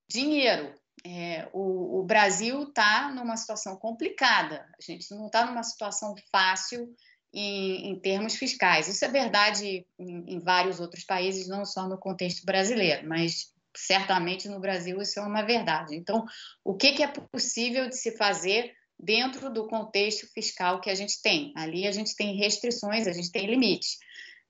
dinheiro. 0.09 0.75
É, 1.05 1.49
o, 1.53 2.01
o, 2.01 2.05
Brasil 2.05 2.63
está 2.63 3.13
numa 3.13 3.37
situação 3.37 3.77
complicada, 3.77 4.67
a 4.79 4.83
gente 4.93 5.11
não 5.15 5.27
está 5.27 5.45
numa 5.45 5.63
situação 5.63 6.15
fácil 6.31 6.95
em, 7.33 7.91
em 7.91 8.01
termos 8.01 8.37
fiscais. 8.37 8.89
Isso 8.89 9.05
é 9.05 9.09
verdade 9.09 9.87
em, 9.99 10.35
em 10.35 10.39
vários 10.39 10.81
outros 10.81 11.05
países, 11.05 11.49
não 11.49 11.65
só 11.67 11.89
no 11.89 11.99
contexto 11.99 12.47
brasileiro, 12.47 13.07
mas 13.09 13.53
certamente 13.77 14.49
no 14.49 14.61
Brasil 14.61 15.01
isso 15.03 15.19
é 15.19 15.23
uma 15.23 15.43
verdade. 15.43 15.97
Então, 15.97 16.25
o 16.65 16.75
que, 16.75 16.93
que 16.93 17.03
é 17.03 17.09
possível 17.09 17.89
de 17.89 17.97
se 17.97 18.17
fazer 18.17 18.73
dentro 18.99 19.53
do 19.53 19.67
contexto 19.67 20.27
fiscal 20.33 20.81
que 20.81 20.91
a 20.91 20.95
gente 20.95 21.21
tem? 21.21 21.53
Ali 21.57 21.87
a 21.87 21.93
gente 21.93 22.15
tem 22.15 22.37
restrições, 22.37 23.07
a 23.07 23.13
gente 23.13 23.31
tem 23.31 23.47
limites. 23.47 23.99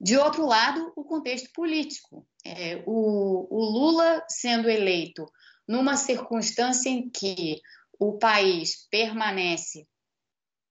De 0.01 0.17
outro 0.17 0.45
lado, 0.47 0.93
o 0.97 1.05
contexto 1.05 1.51
político. 1.53 2.27
É, 2.45 2.83
o, 2.87 3.47
o 3.51 3.65
Lula 3.65 4.23
sendo 4.29 4.69
eleito 4.69 5.27
numa 5.67 5.97
circunstância 5.97 6.89
em 6.89 7.09
que 7.09 7.61
o 7.99 8.19
país 8.19 8.87
permanece 8.91 9.87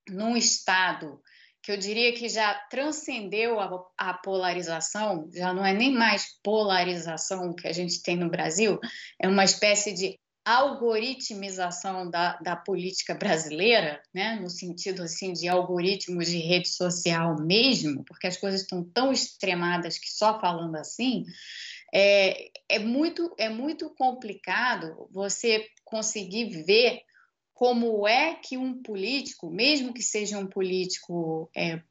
num 0.10 0.36
estado 0.36 1.22
que 1.64 1.72
eu 1.72 1.78
diria 1.78 2.14
que 2.14 2.28
já 2.28 2.54
transcendeu 2.70 3.58
a, 3.58 3.70
a, 3.98 4.14
polarização, 4.14 5.30
já 5.34 5.54
não 5.54 5.66
é 5.66 5.72
nem 5.72 5.94
mais 5.94 6.38
polarização 6.44 7.56
que 7.56 7.66
a 7.66 7.72
gente 7.72 8.04
tem 8.04 8.18
no 8.18 8.30
Brasil, 8.30 8.78
é 9.18 9.30
uma 9.30 9.46
espécie 9.46 9.94
de 9.94 10.20
algoritmização 10.46 12.10
da, 12.10 12.38
da 12.38 12.56
política 12.56 13.16
brasileira, 13.16 14.02
né? 14.14 14.36
no 14.42 14.50
sentido 14.50 15.04
assim 15.04 15.32
de 15.32 15.48
algoritmos 15.48 16.28
de 16.28 16.38
rede 16.38 16.68
social 16.68 17.42
mesmo, 17.42 18.04
porque 18.04 18.28
as 18.28 18.38
coisas 18.38 18.62
estão 18.62 18.84
tão 18.84 19.12
extremadas 19.14 19.98
que 19.98 20.12
só 20.12 20.40
falando 20.40 20.76
assim, 20.76 21.26
é, 21.94 22.50
é, 22.68 22.80
muito, 22.80 23.34
é 23.38 23.50
muito 23.50 23.90
complicado 23.92 25.08
você 25.12 25.68
conseguir 25.86 26.64
ver 26.64 27.02
como 27.54 28.08
é 28.08 28.34
que 28.36 28.58
um 28.58 28.82
político, 28.82 29.50
mesmo 29.50 29.94
que 29.94 30.02
seja 30.02 30.40
um 30.40 30.48
político 30.48 31.50
é, 31.56 31.82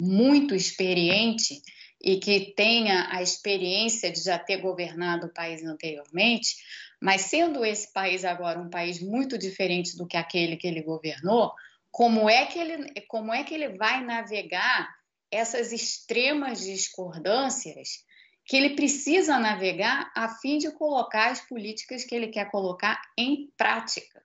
muito 0.00 0.54
experiente 0.54 1.60
e 2.00 2.18
que 2.18 2.52
tenha 2.54 3.08
a 3.10 3.22
experiência 3.22 4.12
de 4.12 4.22
já 4.22 4.38
ter 4.38 4.58
governado 4.58 5.26
o 5.26 5.32
país 5.32 5.64
anteriormente, 5.64 6.56
mas 7.00 7.22
sendo 7.22 7.64
esse 7.64 7.92
país 7.92 8.24
agora 8.24 8.58
um 8.58 8.70
país 8.70 9.00
muito 9.00 9.38
diferente 9.38 9.96
do 9.96 10.06
que 10.06 10.16
aquele 10.16 10.56
que 10.56 10.66
ele 10.66 10.82
governou, 10.82 11.52
como 11.90 12.28
é 12.28 12.46
que 12.46 12.58
ele, 12.58 12.92
como 13.08 13.32
é 13.32 13.44
que 13.44 13.54
ele 13.54 13.76
vai 13.76 14.04
navegar 14.04 14.88
essas 15.30 15.72
extremas 15.72 16.60
discordâncias 16.60 18.04
que 18.44 18.56
ele 18.56 18.74
precisa 18.74 19.38
navegar 19.38 20.10
a 20.16 20.28
fim 20.28 20.58
de 20.58 20.70
colocar 20.72 21.30
as 21.30 21.40
políticas 21.40 22.04
que 22.04 22.14
ele 22.14 22.28
quer 22.28 22.50
colocar 22.50 23.00
em 23.16 23.50
prática? 23.56 24.22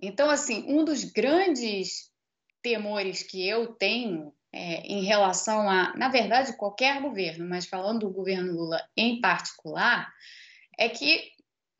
Então, 0.00 0.30
assim, 0.30 0.64
um 0.68 0.84
dos 0.84 1.04
grandes 1.04 2.10
temores 2.62 3.22
que 3.22 3.46
eu 3.46 3.74
tenho 3.74 4.32
é, 4.52 4.80
em 4.86 5.04
relação 5.04 5.68
a, 5.68 5.94
na 5.96 6.08
verdade, 6.08 6.56
qualquer 6.56 7.00
governo, 7.00 7.48
mas 7.48 7.66
falando 7.66 8.00
do 8.00 8.10
governo 8.10 8.52
Lula 8.52 8.82
em 8.96 9.20
particular, 9.20 10.12
é 10.78 10.88
que 10.88 11.30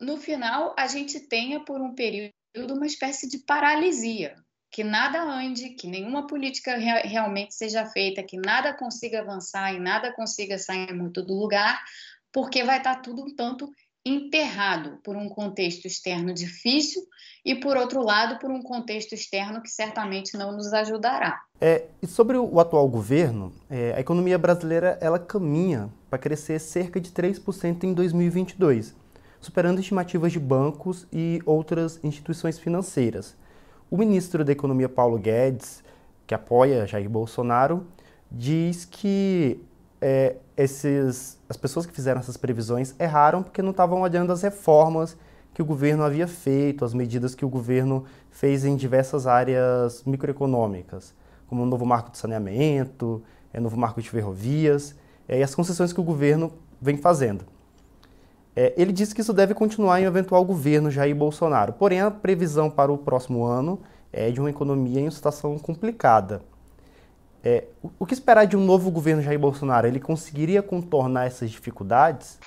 no 0.01 0.17
final 0.17 0.73
a 0.77 0.87
gente 0.87 1.19
tenha 1.19 1.59
por 1.59 1.79
um 1.79 1.93
período 1.93 2.33
uma 2.57 2.87
espécie 2.87 3.29
de 3.29 3.37
paralisia, 3.37 4.35
que 4.71 4.83
nada 4.83 5.21
ande, 5.21 5.69
que 5.69 5.87
nenhuma 5.87 6.25
política 6.25 6.75
re 6.75 7.07
realmente 7.07 7.53
seja 7.53 7.85
feita, 7.85 8.23
que 8.23 8.37
nada 8.37 8.73
consiga 8.73 9.21
avançar 9.21 9.73
e 9.73 9.79
nada 9.79 10.11
consiga 10.13 10.57
sair 10.57 10.93
muito 10.93 11.21
do 11.21 11.33
lugar, 11.33 11.81
porque 12.31 12.63
vai 12.63 12.79
estar 12.79 12.95
tudo 12.95 13.23
um 13.23 13.35
tanto 13.35 13.69
enterrado 14.03 14.97
por 15.03 15.15
um 15.15 15.29
contexto 15.29 15.85
externo 15.85 16.33
difícil 16.33 17.03
e, 17.45 17.53
por 17.53 17.77
outro 17.77 18.01
lado, 18.01 18.39
por 18.39 18.49
um 18.49 18.61
contexto 18.61 19.13
externo 19.13 19.61
que 19.61 19.69
certamente 19.69 20.35
não 20.35 20.51
nos 20.51 20.73
ajudará. 20.73 21.39
É, 21.59 21.85
e 22.01 22.07
sobre 22.07 22.37
o 22.37 22.59
atual 22.59 22.87
governo, 22.87 23.53
é, 23.69 23.93
a 23.95 23.99
economia 23.99 24.39
brasileira 24.39 24.97
ela 24.99 25.19
caminha 25.19 25.89
para 26.09 26.17
crescer 26.17 26.59
cerca 26.59 26.99
de 26.99 27.11
3% 27.11 27.83
em 27.83 27.93
2022, 27.93 28.95
superando 29.41 29.79
estimativas 29.79 30.31
de 30.31 30.39
bancos 30.39 31.07
e 31.11 31.41
outras 31.45 31.99
instituições 32.03 32.59
financeiras. 32.59 33.35
O 33.89 33.97
ministro 33.97 34.45
da 34.45 34.51
Economia 34.51 34.87
Paulo 34.87 35.17
Guedes, 35.17 35.83
que 36.25 36.33
apoia 36.33 36.87
Jair 36.87 37.09
Bolsonaro, 37.09 37.85
diz 38.31 38.85
que 38.85 39.59
é, 39.99 40.37
esses, 40.55 41.37
as 41.49 41.57
pessoas 41.57 41.85
que 41.85 41.93
fizeram 41.93 42.21
essas 42.21 42.37
previsões 42.37 42.95
erraram 42.99 43.43
porque 43.43 43.61
não 43.61 43.71
estavam 43.71 44.01
olhando 44.01 44.31
as 44.31 44.41
reformas 44.41 45.17
que 45.53 45.61
o 45.61 45.65
governo 45.65 46.03
havia 46.03 46.27
feito, 46.27 46.85
as 46.85 46.93
medidas 46.93 47.35
que 47.35 47.43
o 47.43 47.49
governo 47.49 48.05
fez 48.29 48.63
em 48.63 48.75
diversas 48.75 49.27
áreas 49.27 50.03
microeconômicas, 50.05 51.13
como 51.47 51.63
o 51.63 51.65
novo 51.65 51.85
marco 51.85 52.11
de 52.11 52.17
saneamento, 52.17 53.21
é, 53.51 53.59
novo 53.59 53.75
marco 53.75 54.01
de 54.01 54.09
ferrovias 54.09 54.95
é, 55.27 55.39
e 55.39 55.43
as 55.43 55.53
concessões 55.53 55.91
que 55.91 55.99
o 55.99 56.03
governo 56.03 56.53
vem 56.79 56.95
fazendo. 56.95 57.43
É, 58.55 58.73
ele 58.75 58.91
disse 58.91 59.15
que 59.15 59.21
isso 59.21 59.33
deve 59.33 59.53
continuar 59.53 60.01
em 60.01 60.03
um 60.03 60.07
eventual 60.07 60.43
governo 60.43 60.91
Jair 60.91 61.15
Bolsonaro, 61.15 61.73
porém 61.73 62.01
a 62.01 62.11
previsão 62.11 62.69
para 62.69 62.91
o 62.91 62.97
próximo 62.97 63.45
ano 63.45 63.81
é 64.11 64.29
de 64.29 64.39
uma 64.39 64.49
economia 64.49 64.99
em 64.99 65.09
situação 65.09 65.57
complicada. 65.57 66.41
É, 67.43 67.65
o 67.97 68.05
que 68.05 68.13
esperar 68.13 68.45
de 68.45 68.55
um 68.55 68.63
novo 68.63 68.91
governo 68.91 69.21
Jair 69.21 69.39
Bolsonaro? 69.39 69.87
Ele 69.87 69.99
conseguiria 69.99 70.61
contornar 70.61 71.25
essas 71.25 71.49
dificuldades? 71.49 72.37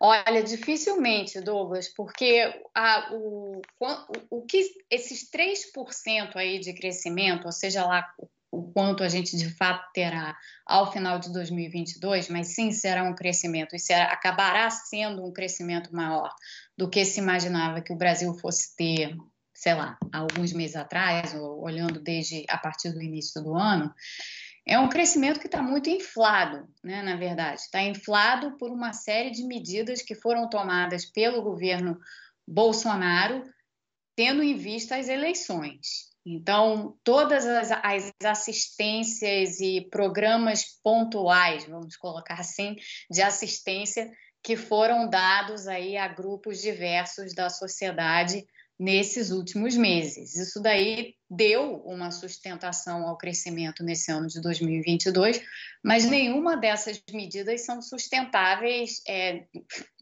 Olha, 0.00 0.42
dificilmente, 0.42 1.40
Douglas, 1.40 1.88
porque 1.88 2.52
a, 2.74 3.10
o, 3.12 3.60
o, 3.78 4.38
o 4.38 4.42
que 4.42 4.64
esses 4.90 5.30
3% 5.30 6.34
aí 6.34 6.58
de 6.58 6.72
crescimento, 6.72 7.44
ou 7.44 7.52
seja 7.52 7.86
lá 7.86 8.04
o 8.50 8.72
quanto 8.72 9.04
a 9.04 9.08
gente 9.08 9.36
de 9.36 9.48
fato 9.48 9.90
terá 9.92 10.36
ao 10.66 10.92
final 10.92 11.18
de 11.18 11.32
2022, 11.32 12.28
mas 12.28 12.54
sim 12.54 12.72
será 12.72 13.04
um 13.04 13.14
crescimento 13.14 13.76
e 13.76 13.78
será, 13.78 14.06
acabará 14.06 14.68
sendo 14.70 15.24
um 15.24 15.32
crescimento 15.32 15.94
maior 15.94 16.34
do 16.76 16.88
que 16.88 17.04
se 17.04 17.20
imaginava 17.20 17.80
que 17.80 17.92
o 17.92 17.96
Brasil 17.96 18.34
fosse 18.34 18.74
ter, 18.74 19.16
sei 19.54 19.74
lá, 19.74 19.96
alguns 20.12 20.52
meses 20.52 20.76
atrás, 20.76 21.34
ou 21.34 21.62
olhando 21.62 22.00
desde 22.00 22.44
a 22.48 22.58
partir 22.58 22.92
do 22.92 23.02
início 23.02 23.42
do 23.42 23.54
ano 23.54 23.94
é 24.66 24.78
um 24.78 24.88
crescimento 24.88 25.40
que 25.40 25.46
está 25.46 25.62
muito 25.62 25.88
inflado, 25.88 26.68
né, 26.82 27.02
na 27.02 27.16
verdade. 27.16 27.60
Está 27.60 27.82
inflado 27.82 28.56
por 28.56 28.70
uma 28.70 28.92
série 28.92 29.30
de 29.30 29.42
medidas 29.44 30.02
que 30.02 30.14
foram 30.14 30.48
tomadas 30.48 31.04
pelo 31.04 31.42
governo 31.42 31.98
Bolsonaro, 32.46 33.44
tendo 34.14 34.42
em 34.42 34.56
vista 34.56 34.96
as 34.96 35.08
eleições. 35.08 36.09
Então, 36.24 36.98
todas 37.02 37.46
as, 37.46 37.70
as, 37.70 38.12
assistências 38.22 39.60
e 39.60 39.88
programas 39.90 40.64
pontuais, 40.82 41.64
vamos 41.64 41.96
colocar 41.96 42.40
assim, 42.40 42.76
de 43.10 43.22
assistência 43.22 44.10
que 44.42 44.56
foram 44.56 45.08
dados 45.08 45.66
aí 45.66 45.96
a 45.96 46.08
grupos 46.08 46.60
diversos 46.60 47.34
da 47.34 47.48
sociedade 47.48 48.46
nesses 48.80 49.30
últimos 49.30 49.76
meses. 49.76 50.34
Isso 50.36 50.58
daí 50.58 51.14
deu 51.28 51.82
uma 51.84 52.10
sustentação 52.10 53.06
ao 53.06 53.18
crescimento 53.18 53.84
nesse 53.84 54.10
ano 54.10 54.26
de 54.26 54.40
2022, 54.40 55.42
mas 55.84 56.06
nenhuma 56.06 56.56
dessas 56.56 57.02
medidas 57.12 57.60
são 57.66 57.82
sustentáveis, 57.82 59.02
é, 59.06 59.44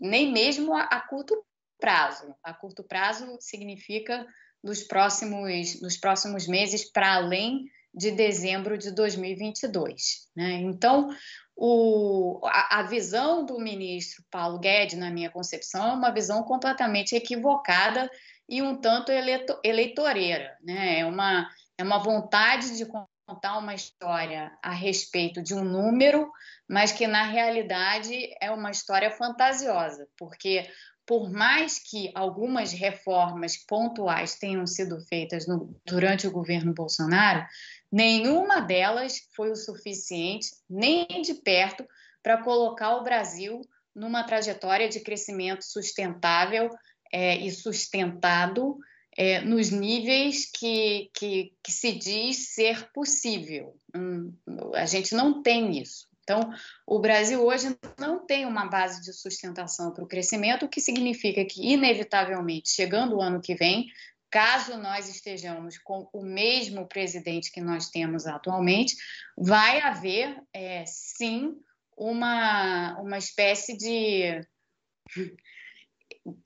nem 0.01 0.33
mesmo 0.33 0.75
a, 0.75 0.83
a, 0.83 1.01
curto 1.01 1.45
prazo. 1.81 2.33
A 2.41 2.55
curto 2.55 2.85
prazo 2.85 3.37
significa 3.41 4.25
nos 4.63 4.83
próximos, 4.83 5.81
nos 5.81 5.97
próximos 5.97 6.47
meses, 6.47 6.91
para 6.91 7.15
além 7.15 7.65
de 7.95 8.11
dezembro 8.11 8.77
de 8.77 8.91
2022. 8.91 10.29
Né? 10.37 10.61
Então, 10.61 11.09
o, 11.57 12.41
a, 12.45 12.81
a, 12.81 12.83
visão 12.83 13.45
do 13.45 13.59
ministro 13.59 14.25
Paulo 14.31 14.59
Guedes, 14.59 14.99
na 14.99 15.11
minha 15.11 15.31
concepção, 15.31 15.91
é 15.91 15.93
uma 15.95 16.13
visão 16.13 16.43
completamente 16.45 17.15
equivocada 17.15 18.11
e 18.49 18.63
um 18.63 18.77
tanto 18.81 19.11
eleito, 19.11 19.59
eleitoreira. 19.65 20.57
Né? 20.63 21.01
É, 21.01 21.07
uma, 21.07 21.49
é 21.77 21.83
uma 21.83 21.99
vontade 21.99 22.77
de 22.77 22.87
contar 23.27 23.59
uma 23.59 23.75
história 23.75 24.57
a 24.63 24.71
respeito 24.71 25.43
de 25.43 25.55
um 25.55 25.65
número, 25.65 26.31
mas 26.69 26.93
que 26.93 27.07
na 27.07 27.25
realidade 27.25 28.31
é 28.41 28.51
uma 28.51 28.71
história 28.71 29.11
fantasiosa, 29.11 30.09
porque 30.17 30.67
por 31.09 31.33
mais 31.33 31.79
que 31.79 32.13
algumas 32.15 32.71
reformas 32.71 33.57
pontuais 33.57 34.35
tenham 34.35 34.67
sido 34.67 35.01
feitas 35.01 35.47
no, 35.47 35.75
durante 35.87 36.27
o 36.27 36.31
governo 36.31 36.75
Bolsonaro, 36.75 37.47
nenhuma 37.91 38.61
delas 38.61 39.27
foi 39.35 39.51
o 39.51 39.57
suficiente, 39.57 40.51
nem 40.69 41.07
de 41.23 41.33
perto, 41.33 41.83
para 42.23 42.43
colocar 42.43 42.97
o 42.97 43.05
Brasil 43.05 43.63
numa 43.95 44.23
trajetória 44.23 44.87
de 44.87 45.01
crescimento 45.01 45.65
sustentável 45.65 46.69
é, 47.11 47.39
e 47.39 47.51
sustentado 47.51 48.77
é, 49.17 49.41
nos 49.41 49.71
níveis 49.71 50.45
que, 50.45 51.11
que, 51.15 51.55
que, 51.63 51.73
se 51.73 51.93
diz 51.93 52.51
ser 52.55 52.93
possível. 52.93 53.75
Hum, 53.97 54.31
a 54.75 54.85
gente 54.85 55.15
não 55.15 55.43
tem 55.43 55.81
isso. 55.81 56.07
Então, 56.29 56.53
o 56.87 56.99
Brasil 56.99 57.43
hoje 57.43 57.75
não 57.99 58.27
tem 58.27 58.45
uma 58.45 58.67
base 58.67 59.01
de 59.01 59.15
sustentação 59.15 59.95
para 59.95 60.05
o 60.05 60.07
crescimento, 60.07 60.67
o 60.67 60.69
que 60.69 60.79
significa 60.79 61.43
que, 61.43 61.73
inevitavelmente, 61.73 62.69
chegando 62.69 63.17
o 63.17 63.23
ano 63.23 63.41
que 63.41 63.55
vem, 63.55 63.87
caso 64.31 64.77
nós 64.77 65.09
estejamos 65.09 65.79
com 65.79 66.07
o 66.13 66.23
mesmo 66.23 66.87
presidente 66.87 67.51
que 67.51 67.63
nós 67.63 67.89
temos 67.89 68.27
atualmente, 68.27 68.95
vai 69.39 69.81
haver, 69.81 70.39
é, 70.53 70.85
sim, 70.87 71.57
uma, 71.97 73.01
uma 73.01 73.17
espécie 73.17 73.75
de, 73.75 74.47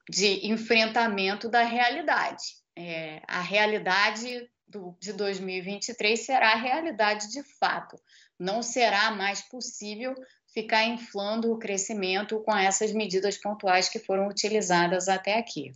de 0.08 0.46
enfrentamento 0.46 1.48
da 1.48 1.64
realidade. 1.64 2.44
É, 2.78 3.20
a 3.26 3.40
realidade 3.40 4.48
do, 4.64 4.96
de 5.00 5.12
2023 5.12 6.24
será 6.24 6.52
a 6.52 6.56
realidade 6.56 7.32
de 7.32 7.42
fato. 7.58 7.96
Não 8.42 8.60
será 8.60 9.12
mais 9.12 9.40
possível 9.40 10.14
ficar 10.52 10.84
inflando 10.84 11.52
o 11.52 11.58
crescimento 11.58 12.42
com 12.42 12.56
essas 12.56 12.92
medidas 12.92 13.36
pontuais 13.36 13.88
que 13.88 14.00
foram 14.00 14.26
utilizadas 14.26 15.08
até 15.08 15.38
aqui. 15.38 15.72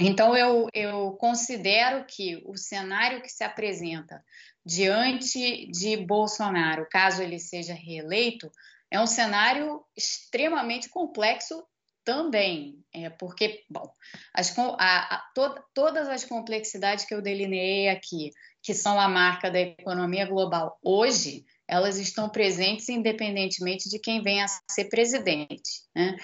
Então, 0.00 0.34
eu, 0.34 0.68
eu 0.72 1.12
considero 1.12 2.06
que 2.06 2.42
o 2.46 2.56
cenário 2.56 3.20
que 3.20 3.28
se 3.28 3.44
apresenta 3.44 4.24
diante 4.64 5.66
de 5.66 5.98
Bolsonaro, 5.98 6.88
caso 6.90 7.22
ele 7.22 7.38
seja 7.38 7.74
reeleito, 7.74 8.50
é 8.90 8.98
um 8.98 9.06
cenário 9.06 9.84
extremamente 9.94 10.88
complexo 10.88 11.62
também, 12.02 12.82
é, 12.92 13.10
porque, 13.10 13.62
bom, 13.68 13.92
as, 14.32 14.56
a, 14.58 15.16
a, 15.16 15.18
to, 15.34 15.62
todas 15.74 16.08
as 16.08 16.24
complexidades 16.24 17.04
que 17.04 17.14
eu 17.14 17.22
delineei 17.22 17.88
aqui, 17.88 18.30
que 18.64 18.72
são 18.72 18.98
a 18.98 19.06
marca 19.06 19.50
da 19.50 19.60
economia 19.60 20.24
global 20.24 20.78
hoje, 20.82 21.44
elas 21.68 21.98
estão 21.98 22.30
presentes 22.30 22.88
independentemente 22.88 23.90
de 23.90 23.98
quem 23.98 24.22
venha 24.22 24.46
a 24.46 24.72
ser 24.72 24.86
presidente. 24.86 25.82
Né? 25.94 26.16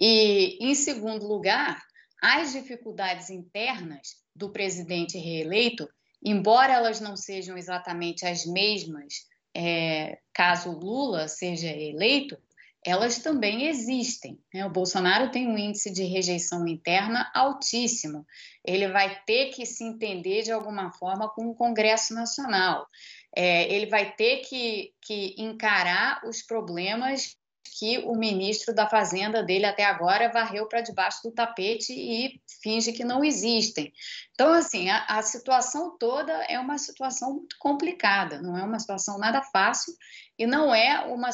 E, 0.00 0.56
em 0.58 0.74
segundo 0.74 1.28
lugar, 1.28 1.82
as 2.20 2.52
dificuldades 2.52 3.28
internas 3.28 4.16
do 4.34 4.50
presidente 4.50 5.18
reeleito, 5.18 5.86
embora 6.24 6.72
elas 6.72 6.98
não 6.98 7.14
sejam 7.14 7.58
exatamente 7.58 8.24
as 8.24 8.46
mesmas 8.46 9.30
é, 9.54 10.18
caso 10.32 10.70
Lula 10.70 11.28
seja 11.28 11.68
eleito, 11.68 12.38
elas 12.84 13.18
também 13.18 13.66
existem. 13.66 14.38
Né? 14.52 14.66
O 14.66 14.70
Bolsonaro 14.70 15.30
tem 15.30 15.46
um 15.46 15.56
índice 15.56 15.92
de 15.92 16.04
rejeição 16.04 16.66
interna 16.66 17.30
altíssimo. 17.34 18.26
Ele 18.64 18.88
vai 18.88 19.20
ter 19.24 19.50
que 19.50 19.64
se 19.64 19.84
entender 19.84 20.42
de 20.42 20.50
alguma 20.50 20.92
forma 20.92 21.28
com 21.28 21.46
o 21.46 21.54
Congresso 21.54 22.12
Nacional. 22.12 22.86
É, 23.34 23.72
ele 23.72 23.86
vai 23.86 24.12
ter 24.12 24.38
que, 24.38 24.92
que 25.00 25.34
encarar 25.38 26.20
os 26.26 26.42
problemas 26.42 27.36
que 27.78 27.98
o 27.98 28.14
ministro 28.14 28.74
da 28.74 28.88
Fazenda 28.88 29.42
dele 29.42 29.64
até 29.64 29.84
agora 29.84 30.30
varreu 30.30 30.68
para 30.68 30.82
debaixo 30.82 31.20
do 31.24 31.32
tapete 31.32 31.92
e 31.92 32.40
finge 32.62 32.92
que 32.92 33.04
não 33.04 33.24
existem. 33.24 33.92
Então, 34.32 34.52
assim, 34.52 34.90
a, 34.90 35.04
a, 35.06 35.22
situação 35.22 35.96
toda 35.98 36.32
é 36.44 36.58
uma 36.58 36.76
situação 36.78 37.34
muito 37.34 37.56
complicada, 37.58 38.42
não 38.42 38.58
é 38.58 38.62
uma 38.62 38.78
situação 38.78 39.18
nada 39.18 39.40
fácil 39.42 39.94
e 40.38 40.46
não 40.46 40.74
é 40.74 41.00
uma 41.06 41.30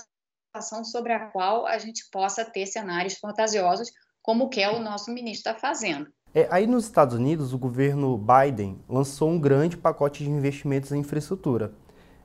situação 0.48 0.84
sobre 0.84 1.12
a 1.12 1.26
qual 1.26 1.66
a 1.66 1.78
gente 1.78 2.08
possa 2.10 2.44
ter 2.44 2.66
cenários 2.66 3.14
fantasiosos 3.14 3.92
como 4.22 4.48
que 4.48 4.60
é 4.60 4.70
o 4.70 4.80
nosso 4.80 5.12
ministro 5.12 5.50
está 5.50 5.54
fazendo. 5.54 6.08
É, 6.34 6.46
aí 6.50 6.66
nos 6.66 6.84
Estados 6.84 7.14
Unidos, 7.16 7.54
o 7.54 7.58
governo 7.58 8.18
Biden 8.18 8.78
lançou 8.88 9.30
um 9.30 9.38
grande 9.38 9.76
pacote 9.76 10.24
de 10.24 10.30
investimentos 10.30 10.92
em 10.92 10.98
infraestrutura. 10.98 11.72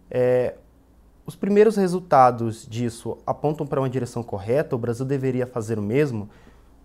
É, 0.09 0.55
os 1.25 1.35
primeiros 1.35 1.77
resultados 1.77 2.67
disso 2.67 3.17
apontam 3.25 3.65
para 3.65 3.79
uma 3.79 3.89
direção 3.89 4.21
correta? 4.21 4.75
O 4.75 4.79
Brasil 4.79 5.05
deveria 5.05 5.47
fazer 5.47 5.79
o 5.79 5.81
mesmo? 5.81 6.29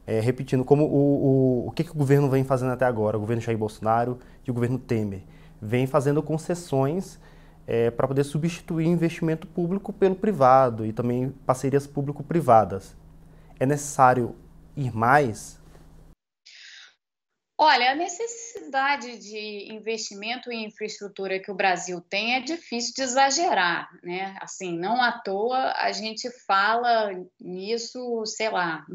É, 0.07 0.21
repetindo, 0.21 0.65
como 0.65 0.85
o, 0.85 1.65
o, 1.67 1.69
o 1.69 1.71
que, 1.73 1.85
que 1.85 1.91
o 1.91 1.95
governo 1.95 2.31
vem 2.31 2.45
fazendo 2.45 2.73
até 2.73 2.85
agora, 2.85 3.17
o 3.17 3.21
governo 3.21 3.43
Jair 3.43 3.59
Bolsonaro 3.59 4.19
e 4.47 4.51
o 4.51 4.55
governo 4.55 4.79
Temer, 4.79 5.23
vem 5.61 5.87
fazendo 5.87 6.23
concessões 6.23 7.19
é, 7.69 7.91
para 7.91 8.09
poder 8.09 8.25
substituir 8.25 8.87
investimento 8.87 9.47
público 9.47 9.93
pelo 9.93 10.17
privado 10.17 10.87
e 10.87 10.93
também 10.93 11.31
parcerias 11.45 11.87
público-privadas. 11.87 12.97
É 13.61 13.67
necessário 13.67 14.35
ir 14.75 14.91
mais 14.97 15.59
Olha, 17.61 17.91
a 17.91 17.95
necessidade 17.97 19.19
de 19.19 19.73
investimento 19.73 20.49
em 20.49 20.67
infraestrutura 20.67 21.41
que 21.41 21.51
o 21.51 21.57
Brasil 21.57 22.01
tem 22.01 22.37
é 22.37 22.41
difícil 22.41 22.95
de 22.95 23.03
exagerar, 23.03 23.89
né? 24.01 24.39
Assim, 24.41 24.79
não 24.79 25.03
à 25.03 25.11
toa 25.11 25.73
a 25.73 25.91
gente 25.91 26.31
fala 26.47 27.11
nisso, 27.41 28.25
sei 28.27 28.49
lá, 28.49 28.87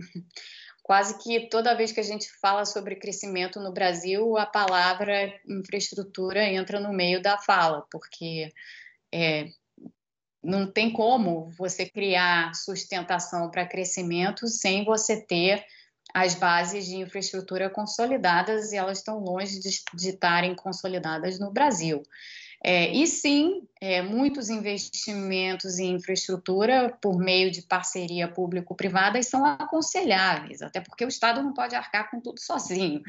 quase 0.83 1.17
que 1.17 1.47
toda 1.47 1.75
vez 1.75 1.93
que 1.93 2.01
a 2.01 2.03
gente 2.03 2.29
fala 2.39 2.65
sobre 2.65 2.97
crescimento 2.97 3.59
no 3.59 3.71
Brasil, 3.71 4.37
a 4.37 4.45
palavra 4.45 5.33
infraestrutura 5.47 6.43
entra 6.43 6.79
no 6.79 6.91
meio 6.91 7.21
da 7.21 7.37
fala, 7.37 7.87
porque 7.89 8.51
é, 9.11 9.47
não 10.43 10.69
tem 10.69 10.91
como 10.91 11.49
você 11.57 11.89
criar 11.89 12.53
sustentação 12.53 13.49
para 13.49 13.65
crescimento 13.65 14.45
sem 14.47 14.83
você 14.83 15.25
ter 15.25 15.65
as 16.13 16.35
bases 16.35 16.85
de 16.85 16.97
infraestrutura 16.97 17.69
consolidadas 17.69 18.71
e 18.71 18.77
elas 18.77 18.99
estão 18.99 19.19
longe 19.19 19.59
de, 19.59 19.69
de 19.93 20.09
estarem 20.09 20.53
consolidadas 20.55 21.39
no 21.39 21.51
Brasil. 21.51 22.03
É, 22.65 22.89
e 22.93 23.05
sim, 23.05 23.67
é, 23.81 24.01
muitos 24.01 24.49
investimentos 24.49 25.79
em 25.79 25.95
infraestrutura 25.95 26.97
por 27.01 27.17
meio 27.17 27.51
de 27.51 27.61
parceria 27.63 28.25
público-privada 28.25 29.21
são 29.21 29.45
aconselháveis, 29.45 30.61
até 30.61 30.79
porque 30.79 31.03
o 31.03 31.09
Estado 31.09 31.43
não 31.43 31.53
pode 31.53 31.75
arcar 31.75 32.09
com 32.09 32.21
tudo 32.21 32.39
sozinho. 32.39 33.01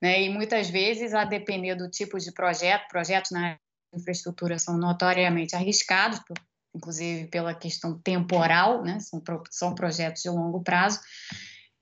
Né? 0.00 0.22
E 0.22 0.30
muitas 0.30 0.70
vezes, 0.70 1.12
a 1.12 1.24
depender 1.24 1.74
do 1.74 1.90
tipo 1.90 2.18
de 2.18 2.32
projeto, 2.32 2.88
projetos 2.88 3.32
na 3.32 3.58
infraestrutura 3.94 4.58
são 4.58 4.78
notoriamente 4.78 5.54
arriscados, 5.54 6.18
inclusive 6.74 7.26
pela 7.26 7.54
questão 7.54 7.98
temporal, 7.98 8.82
né? 8.82 8.98
são, 8.98 9.22
são 9.50 9.74
projetos 9.74 10.22
de 10.22 10.30
longo 10.30 10.62
prazo. 10.62 11.00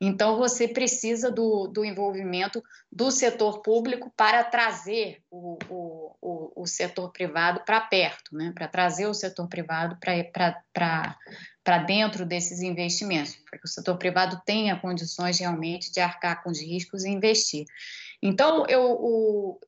Então, 0.00 0.38
você 0.38 0.66
precisa 0.66 1.30
do, 1.30 1.66
do 1.66 1.84
envolvimento 1.84 2.62
do 2.90 3.10
setor 3.10 3.60
público 3.60 4.10
para 4.16 4.42
trazer 4.42 5.22
o, 5.30 5.58
o, 5.68 6.16
o, 6.22 6.62
o 6.62 6.66
setor 6.66 7.12
privado 7.12 7.62
para 7.66 7.82
perto, 7.82 8.34
né? 8.34 8.50
para 8.54 8.66
trazer 8.66 9.06
o 9.06 9.12
setor 9.12 9.46
privado 9.46 9.98
para 10.00 11.78
dentro 11.86 12.24
desses 12.24 12.62
investimentos, 12.62 13.36
para 13.48 13.58
que 13.58 13.66
o 13.66 13.68
setor 13.68 13.98
privado 13.98 14.40
tenha 14.46 14.80
condições 14.80 15.38
realmente 15.38 15.92
de 15.92 16.00
arcar 16.00 16.42
com 16.42 16.50
os 16.50 16.60
riscos 16.60 17.04
e 17.04 17.10
investir. 17.10 17.66
Então, 18.22 18.64
eu, 18.68 18.82
o, 18.82 19.60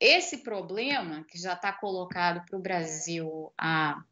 esse 0.00 0.38
problema 0.38 1.24
que 1.28 1.38
já 1.38 1.52
está 1.52 1.72
colocado 1.72 2.44
para 2.44 2.58
o 2.58 2.62
Brasil 2.62 3.52
há 3.56 4.02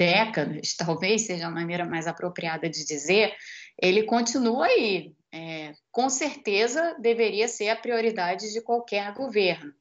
décadas, 0.00 0.74
talvez 0.74 1.26
seja 1.26 1.46
a 1.46 1.50
maneira 1.50 1.84
mais 1.84 2.06
apropriada 2.06 2.70
de 2.70 2.86
dizer, 2.86 3.36
ele 3.80 4.04
continua 4.04 4.66
aí. 4.66 5.14
É, 5.32 5.74
com 5.92 6.10
certeza 6.10 6.96
deveria 7.00 7.46
ser 7.46 7.68
a 7.68 7.76
prioridade 7.76 8.52
de 8.52 8.60
qualquer 8.60 9.12
governo. 9.14 9.72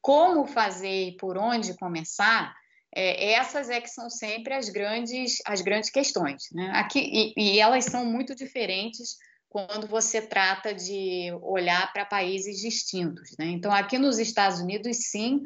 Como 0.00 0.46
fazer 0.46 1.08
e 1.08 1.16
por 1.16 1.36
onde 1.36 1.76
começar? 1.76 2.54
É, 2.94 3.32
essas 3.32 3.68
é 3.68 3.80
que 3.80 3.88
são 3.88 4.08
sempre 4.08 4.54
as 4.54 4.68
grandes, 4.68 5.38
as 5.46 5.60
grandes 5.62 5.90
questões. 5.90 6.44
Né? 6.52 6.70
Aqui, 6.74 7.00
e, 7.00 7.34
e 7.36 7.58
elas 7.58 7.86
são 7.86 8.04
muito 8.04 8.34
diferentes 8.34 9.16
quando 9.48 9.86
você 9.86 10.22
trata 10.22 10.72
de 10.72 11.32
olhar 11.42 11.92
para 11.92 12.04
países 12.04 12.60
distintos. 12.60 13.34
Né? 13.38 13.46
Então, 13.46 13.72
aqui 13.72 13.98
nos 13.98 14.18
Estados 14.18 14.60
Unidos, 14.60 14.96
sim, 15.10 15.42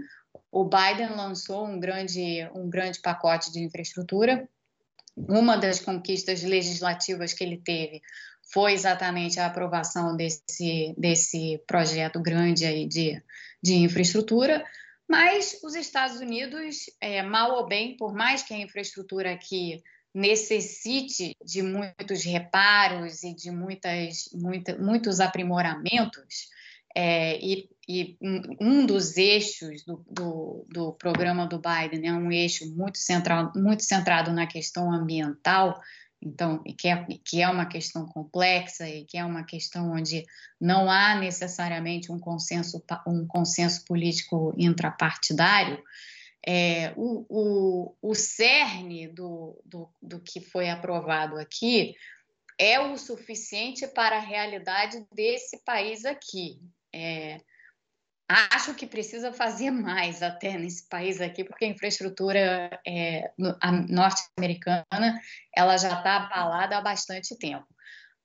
o 0.50 0.64
Biden 0.64 1.10
lançou 1.10 1.66
um 1.66 1.78
grande, 1.78 2.48
um 2.54 2.68
grande 2.68 3.00
pacote 3.00 3.50
de 3.52 3.60
infraestrutura 3.60 4.48
uma 5.28 5.56
das 5.56 5.80
conquistas 5.80 6.42
legislativas 6.42 7.32
que 7.32 7.42
ele 7.42 7.58
teve 7.58 8.02
foi 8.52 8.72
exatamente 8.72 9.38
a 9.38 9.46
aprovação 9.46 10.16
desse, 10.16 10.94
desse 10.96 11.62
projeto 11.66 12.20
grande 12.20 12.64
aí 12.64 12.86
de, 12.86 13.22
de 13.62 13.74
infraestrutura, 13.74 14.64
mas 15.08 15.58
os 15.62 15.74
Estados 15.74 16.20
Unidos, 16.20 16.90
é, 17.00 17.22
mal 17.22 17.52
ou 17.56 17.66
bem, 17.66 17.96
por 17.96 18.14
mais 18.14 18.42
que 18.42 18.54
a 18.54 18.58
infraestrutura 18.58 19.32
aqui 19.32 19.82
necessite 20.14 21.36
de 21.44 21.62
muitos 21.62 22.24
reparos 22.24 23.22
e 23.22 23.34
de 23.34 23.50
muitas, 23.50 24.28
muita, 24.32 24.76
muitos 24.76 25.20
aprimoramentos, 25.20 26.48
é, 26.94 27.38
e, 27.38 27.68
e, 27.88 28.18
um 28.60 28.84
dos 28.86 29.16
eixos 29.16 29.84
do, 29.84 30.04
do, 30.10 30.66
do, 30.68 30.92
programa 30.94 31.46
do 31.46 31.60
Biden 31.60 32.08
é 32.08 32.12
um 32.12 32.30
eixo 32.32 32.68
muito, 32.74 32.98
central, 32.98 33.52
muito 33.54 33.84
centrado 33.84 34.32
na 34.32 34.46
questão 34.46 34.92
ambiental, 34.92 35.80
então, 36.20 36.62
que 36.76 36.88
é, 36.88 37.06
que 37.24 37.40
é 37.40 37.48
uma 37.48 37.66
questão 37.66 38.04
complexa 38.06 38.88
e 38.88 39.04
que 39.04 39.16
é 39.16 39.24
uma 39.24 39.44
questão 39.44 39.92
onde 39.92 40.24
não 40.60 40.90
há 40.90 41.14
necessariamente 41.14 42.10
um 42.10 42.18
consenso, 42.18 42.82
um 43.06 43.26
consenso 43.26 43.84
político 43.84 44.52
intrapartidário, 44.58 45.80
é, 46.44 46.92
o, 46.96 47.26
o, 47.28 47.94
o 48.02 48.14
cerne 48.14 49.08
do, 49.08 49.60
do, 49.64 49.88
do 50.00 50.20
que 50.20 50.40
foi 50.40 50.70
aprovado 50.70 51.36
aqui 51.36 51.94
é 52.58 52.80
o 52.80 52.96
suficiente 52.96 53.86
para 53.86 54.16
a 54.16 54.20
realidade 54.20 55.06
desse 55.12 55.62
país 55.64 56.04
aqui. 56.04 56.60
É, 56.98 57.40
Acho 58.30 58.74
que 58.74 58.86
precisa 58.86 59.32
fazer 59.32 59.70
mais 59.70 60.22
até 60.22 60.58
nesse 60.58 60.86
país 60.86 61.18
aqui, 61.18 61.42
porque 61.42 61.64
a 61.64 61.68
infraestrutura 61.68 62.78
é, 62.86 63.32
norte-americana 63.88 65.18
ela 65.56 65.78
já 65.78 65.96
está 65.96 66.16
abalada 66.16 66.76
há 66.76 66.80
bastante 66.82 67.34
tempo. 67.38 67.66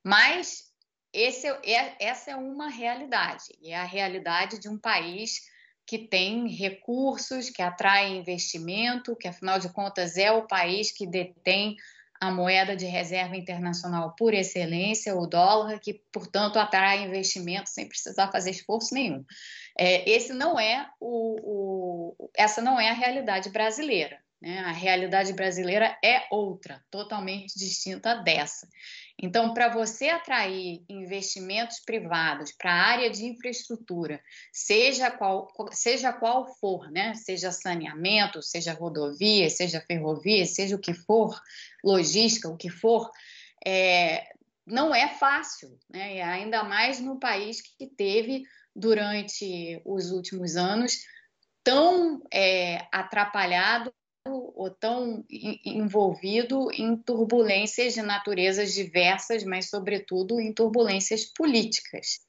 Mas 0.04 0.64
esse 1.10 1.48
é, 1.48 1.96
essa 1.98 2.32
é 2.32 2.36
uma 2.36 2.68
realidade, 2.68 3.44
e 3.62 3.70
é 3.70 3.76
a 3.76 3.84
realidade 3.84 4.60
de 4.60 4.68
um 4.68 4.78
país 4.78 5.40
que 5.86 6.06
tem 6.06 6.48
recursos, 6.48 7.48
que 7.48 7.62
atrai 7.62 8.14
investimento, 8.14 9.16
que 9.16 9.28
afinal 9.28 9.58
de 9.58 9.72
contas 9.72 10.18
é 10.18 10.30
o 10.30 10.46
país 10.46 10.92
que 10.92 11.06
detém 11.06 11.76
a 12.20 12.30
moeda 12.30 12.76
de 12.76 12.86
reserva 12.86 13.36
internacional 13.36 14.14
por 14.16 14.32
excelência, 14.34 15.16
o 15.16 15.26
dólar, 15.26 15.78
que, 15.78 16.02
portanto, 16.12 16.58
atrai 16.58 17.02
investimento 17.02 17.68
sem 17.68 17.88
precisar 17.88 18.30
fazer 18.30 18.50
esforço 18.50 18.94
nenhum. 18.94 19.24
É, 19.78 20.08
esse 20.08 20.32
não 20.32 20.58
é 20.58 20.88
o, 21.00 22.14
o, 22.16 22.30
essa 22.36 22.62
não 22.62 22.80
é 22.80 22.90
a 22.90 22.94
realidade 22.94 23.50
brasileira. 23.50 24.18
Né? 24.40 24.58
A 24.60 24.72
realidade 24.72 25.32
brasileira 25.32 25.96
é 26.04 26.26
outra, 26.30 26.82
totalmente 26.90 27.58
distinta 27.58 28.14
dessa. 28.14 28.68
Então, 29.20 29.54
para 29.54 29.68
você 29.68 30.08
atrair 30.08 30.84
investimentos 30.88 31.78
privados 31.80 32.52
para 32.52 32.72
a 32.72 32.84
área 32.86 33.10
de 33.10 33.24
infraestrutura, 33.24 34.20
seja 34.52 35.10
qual, 35.10 35.48
seja 35.70 36.12
qual 36.12 36.46
for, 36.56 36.90
né? 36.90 37.14
seja 37.14 37.52
saneamento, 37.52 38.42
seja 38.42 38.72
rodovia, 38.72 39.48
seja 39.48 39.80
ferrovia, 39.80 40.44
seja 40.46 40.74
o 40.74 40.80
que 40.80 40.92
for, 40.92 41.40
logística, 41.82 42.48
o 42.48 42.56
que 42.56 42.68
for, 42.68 43.08
é, 43.64 44.26
não 44.66 44.92
é 44.94 45.08
fácil, 45.08 45.78
né? 45.88 46.20
ainda 46.22 46.64
mais 46.64 46.98
no 46.98 47.18
país 47.18 47.60
que 47.60 47.86
teve, 47.86 48.42
durante 48.74 49.80
os 49.84 50.10
últimos 50.10 50.56
anos, 50.56 50.98
tão 51.62 52.20
é, 52.32 52.84
atrapalhado 52.92 53.94
ou 54.26 54.70
tão 54.70 55.22
envolvido 55.30 56.70
em 56.72 56.96
turbulências 56.96 57.92
de 57.92 58.00
naturezas 58.00 58.72
diversas, 58.72 59.44
mas, 59.44 59.68
sobretudo, 59.68 60.40
em 60.40 60.52
turbulências 60.52 61.26
políticas. 61.26 62.20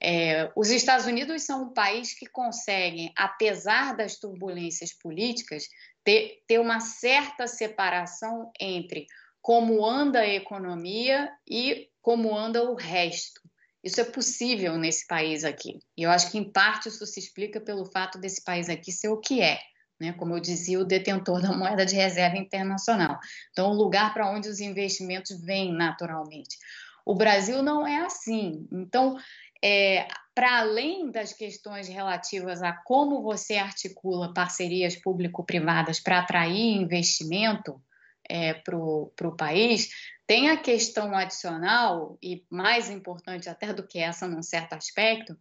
É, 0.00 0.50
os 0.56 0.70
Estados 0.70 1.06
Unidos 1.06 1.42
são 1.42 1.64
um 1.64 1.72
país 1.72 2.14
que 2.14 2.26
consegue, 2.26 3.12
apesar 3.16 3.96
das 3.96 4.16
turbulências 4.16 4.92
políticas, 4.92 5.68
ter, 6.04 6.42
ter 6.46 6.60
uma 6.60 6.78
certa 6.80 7.46
separação 7.46 8.50
entre 8.60 9.06
como 9.40 9.84
anda 9.84 10.20
a 10.20 10.28
economia 10.28 11.28
e 11.48 11.88
como 12.00 12.36
anda 12.36 12.62
o 12.62 12.74
resto. 12.74 13.40
Isso 13.82 14.00
é 14.00 14.04
possível 14.04 14.78
nesse 14.78 15.06
país 15.08 15.42
aqui. 15.42 15.80
E 15.96 16.04
eu 16.04 16.10
acho 16.10 16.30
que, 16.30 16.38
em 16.38 16.52
parte, 16.52 16.88
isso 16.88 17.04
se 17.04 17.18
explica 17.18 17.60
pelo 17.60 17.84
fato 17.84 18.18
desse 18.18 18.44
país 18.44 18.68
aqui 18.68 18.92
ser 18.92 19.08
o 19.08 19.18
que 19.18 19.40
é 19.40 19.58
né? 20.02 20.12
como 20.12 20.34
eu 20.34 20.40
dizia, 20.40 20.80
o 20.80 20.84
detentor 20.84 21.40
da 21.40 21.52
moeda 21.52 21.86
de 21.86 21.94
reserva 21.94 22.36
internacional. 22.36 23.18
Então, 23.52 23.70
o 23.70 23.74
lugar 23.74 24.12
para 24.12 24.28
onde 24.28 24.48
os 24.48 24.58
investimentos 24.58 25.40
vêm 25.40 25.72
naturalmente. 25.72 26.58
O 27.06 27.14
Brasil 27.14 27.62
não 27.62 27.86
é 27.86 28.04
assim. 28.04 28.66
Então, 28.72 29.16
é, 29.62 30.08
para 30.34 30.58
além 30.58 31.10
das 31.10 31.32
questões 31.32 31.88
relativas 31.88 32.62
a 32.62 32.72
como 32.72 33.22
você 33.22 33.56
articula 33.56 34.34
parcerias 34.34 34.96
público-privadas 34.96 36.00
para 36.00 36.18
atrair 36.18 36.76
investimento 36.76 37.80
é, 38.28 38.54
para 38.54 38.76
o 38.76 39.36
país, 39.36 39.90
tem 40.26 40.50
a 40.50 40.56
questão 40.56 41.14
adicional, 41.14 42.16
e 42.22 42.44
mais 42.50 42.88
importante 42.90 43.48
até 43.48 43.72
do 43.72 43.86
que 43.86 43.98
essa 43.98 44.26
num 44.26 44.42
certo 44.42 44.72
aspecto, 44.72 45.36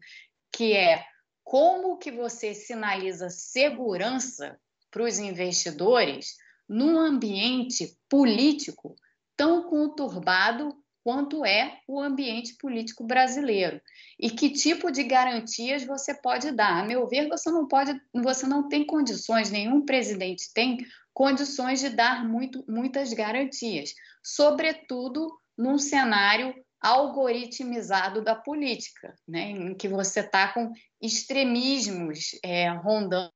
que 0.52 0.74
é 0.74 1.04
como 1.44 1.98
que 1.98 2.12
você 2.12 2.54
sinaliza 2.54 3.30
segurança 3.30 4.60
para 4.90 5.04
os 5.04 5.20
investidores 5.20 6.36
num 6.68 6.98
ambiente 6.98 7.98
político 8.10 8.96
tão 9.36 9.64
conturbado 9.64 10.76
quanto 11.04 11.44
é 11.44 11.80
o 11.88 12.00
ambiente 12.00 12.56
político 12.56 13.04
brasileiro 13.04 13.82
e 14.20 14.30
que 14.30 14.50
tipo 14.50 14.92
de 14.92 15.04
garantias 15.04 15.84
você 15.84 16.14
pode 16.14 16.52
dar. 16.52 16.84
A 16.84 16.86
meu 16.86 17.08
ver, 17.08 17.28
você 17.28 17.50
não 17.50 17.68
pode, 17.68 18.00
você 18.14 18.46
não 18.46 18.70
tem 18.70 18.86
condições, 18.86 19.50
nenhum 19.50 19.84
presidente 19.84 20.54
tem 20.54 20.86
condições 21.14 21.80
de 21.80 21.90
dar 21.90 22.24
muito, 22.28 22.64
muitas 22.68 23.14
garantias, 23.14 23.94
sobretudo 24.24 25.28
num 25.58 25.78
cenário 25.78 26.54
algoritmizado 26.82 28.24
da 28.24 28.36
política, 28.36 29.16
né, 29.28 29.52
em 29.52 29.76
que 29.76 29.88
você 29.88 30.22
está 30.22 30.52
com 30.52 30.72
extremismos 31.00 32.40
é, 32.44 32.70
rondando 32.70 33.32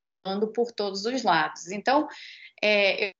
por 0.53 0.71
todos 0.71 1.05
os 1.05 1.21
lados. 1.21 1.67
Então, 1.67 2.08
é, 2.62 3.10
eu 3.10 3.12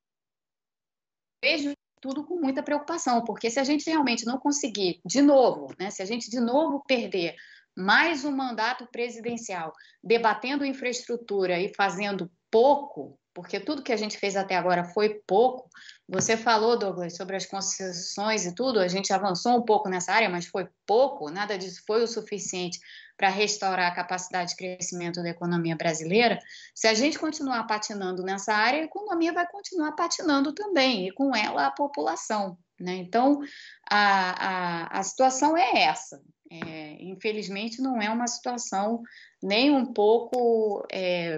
vejo 1.44 1.74
tudo 2.02 2.26
com 2.26 2.40
muita 2.40 2.64
preocupação, 2.64 3.24
porque 3.24 3.50
se 3.50 3.60
a 3.60 3.64
gente 3.64 3.88
realmente 3.88 4.26
não 4.26 4.40
conseguir, 4.40 5.00
de 5.06 5.22
novo, 5.22 5.68
né, 5.80 5.92
se 5.92 6.02
a 6.02 6.06
gente 6.06 6.30
de 6.30 6.40
novo 6.40 6.84
perder 6.88 7.36
mais 7.78 8.24
um 8.24 8.32
mandato 8.32 8.88
presidencial 8.88 9.74
debatendo 10.04 10.66
infraestrutura 10.66 11.60
e 11.60 11.74
fazendo 11.74 12.32
pouco, 12.50 13.20
porque 13.36 13.60
tudo 13.60 13.84
que 13.84 13.92
a 13.92 13.98
gente 13.98 14.18
fez 14.18 14.38
até 14.38 14.56
agora 14.56 14.86
foi 14.86 15.22
pouco. 15.28 15.70
Você 16.08 16.38
falou, 16.38 16.80
Douglas, 16.80 17.18
sobre 17.18 17.36
as 17.36 17.46
concessões 17.46 18.46
e 18.46 18.56
tudo, 18.56 18.80
a 18.80 18.88
gente 18.88 19.12
avançou 19.12 19.58
um 19.58 19.62
pouco 19.62 19.90
nessa 19.90 20.14
área, 20.14 20.30
mas 20.30 20.46
foi 20.46 20.70
pouco, 20.88 21.30
nada 21.30 21.58
disso 21.58 21.84
foi 21.86 22.02
o 22.02 22.08
suficiente 22.08 22.80
para 23.18 23.28
restaurar 23.28 23.92
a 23.92 23.96
capacidade 23.96 24.52
de 24.52 24.56
crescimento 24.56 25.22
da 25.22 25.30
economia 25.30 25.76
brasileira. 25.76 26.40
Se 26.74 26.88
a 26.88 26.94
gente 26.94 27.20
continuar 27.20 27.66
patinando 27.66 28.24
nessa 28.24 28.54
área, 28.54 28.82
a 28.82 28.86
economia 28.86 29.34
vai 29.34 29.46
continuar 29.48 29.92
patinando 29.92 30.54
também, 30.54 31.08
e 31.08 31.12
com 31.12 31.36
ela 31.36 31.68
a 31.68 31.72
população. 31.72 32.58
Né? 32.80 32.96
Então, 32.96 33.42
a, 33.90 34.88
a, 34.88 35.00
a 35.00 35.04
situação 35.04 35.58
é 35.58 35.84
essa. 35.84 36.22
É, 36.50 37.04
infelizmente, 37.04 37.82
não 37.82 38.02
é 38.02 38.10
uma 38.10 38.28
situação 38.28 39.02
nem 39.44 39.72
um 39.72 39.92
pouco 39.92 40.86
é, 40.92 41.38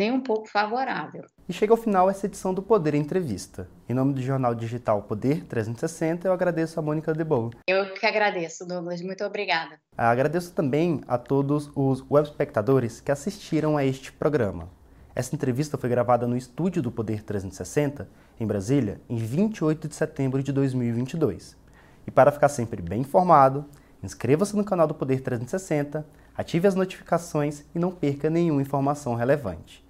nem 0.00 0.10
um 0.10 0.20
pouco 0.20 0.48
favorável. 0.48 1.26
E 1.46 1.52
chega 1.52 1.74
ao 1.74 1.76
final 1.76 2.08
essa 2.08 2.24
edição 2.24 2.54
do 2.54 2.62
Poder 2.62 2.94
Entrevista. 2.94 3.68
Em 3.86 3.92
nome 3.92 4.14
do 4.14 4.22
jornal 4.22 4.54
digital 4.54 5.02
Poder 5.02 5.44
360, 5.44 6.26
eu 6.26 6.32
agradeço 6.32 6.80
a 6.80 6.82
Mônica 6.82 7.12
Debol. 7.12 7.50
Eu 7.66 7.92
que 7.92 8.06
agradeço, 8.06 8.66
Douglas. 8.66 9.02
Muito 9.02 9.22
obrigada. 9.22 9.78
Agradeço 9.94 10.54
também 10.54 11.02
a 11.06 11.18
todos 11.18 11.70
os 11.76 12.02
web 12.10 12.26
espectadores 12.26 12.98
que 12.98 13.12
assistiram 13.12 13.76
a 13.76 13.84
este 13.84 14.10
programa. 14.10 14.70
Essa 15.14 15.34
entrevista 15.34 15.76
foi 15.76 15.90
gravada 15.90 16.26
no 16.26 16.34
estúdio 16.34 16.80
do 16.80 16.90
Poder 16.90 17.22
360, 17.22 18.08
em 18.40 18.46
Brasília, 18.46 19.02
em 19.06 19.18
28 19.18 19.86
de 19.86 19.94
setembro 19.94 20.42
de 20.42 20.50
2022. 20.50 21.58
E 22.06 22.10
para 22.10 22.32
ficar 22.32 22.48
sempre 22.48 22.80
bem 22.80 23.02
informado, 23.02 23.66
inscreva-se 24.02 24.56
no 24.56 24.64
canal 24.64 24.86
do 24.86 24.94
Poder 24.94 25.20
360, 25.20 26.06
ative 26.34 26.66
as 26.66 26.74
notificações 26.74 27.66
e 27.74 27.78
não 27.78 27.90
perca 27.90 28.30
nenhuma 28.30 28.62
informação 28.62 29.14
relevante. 29.14 29.89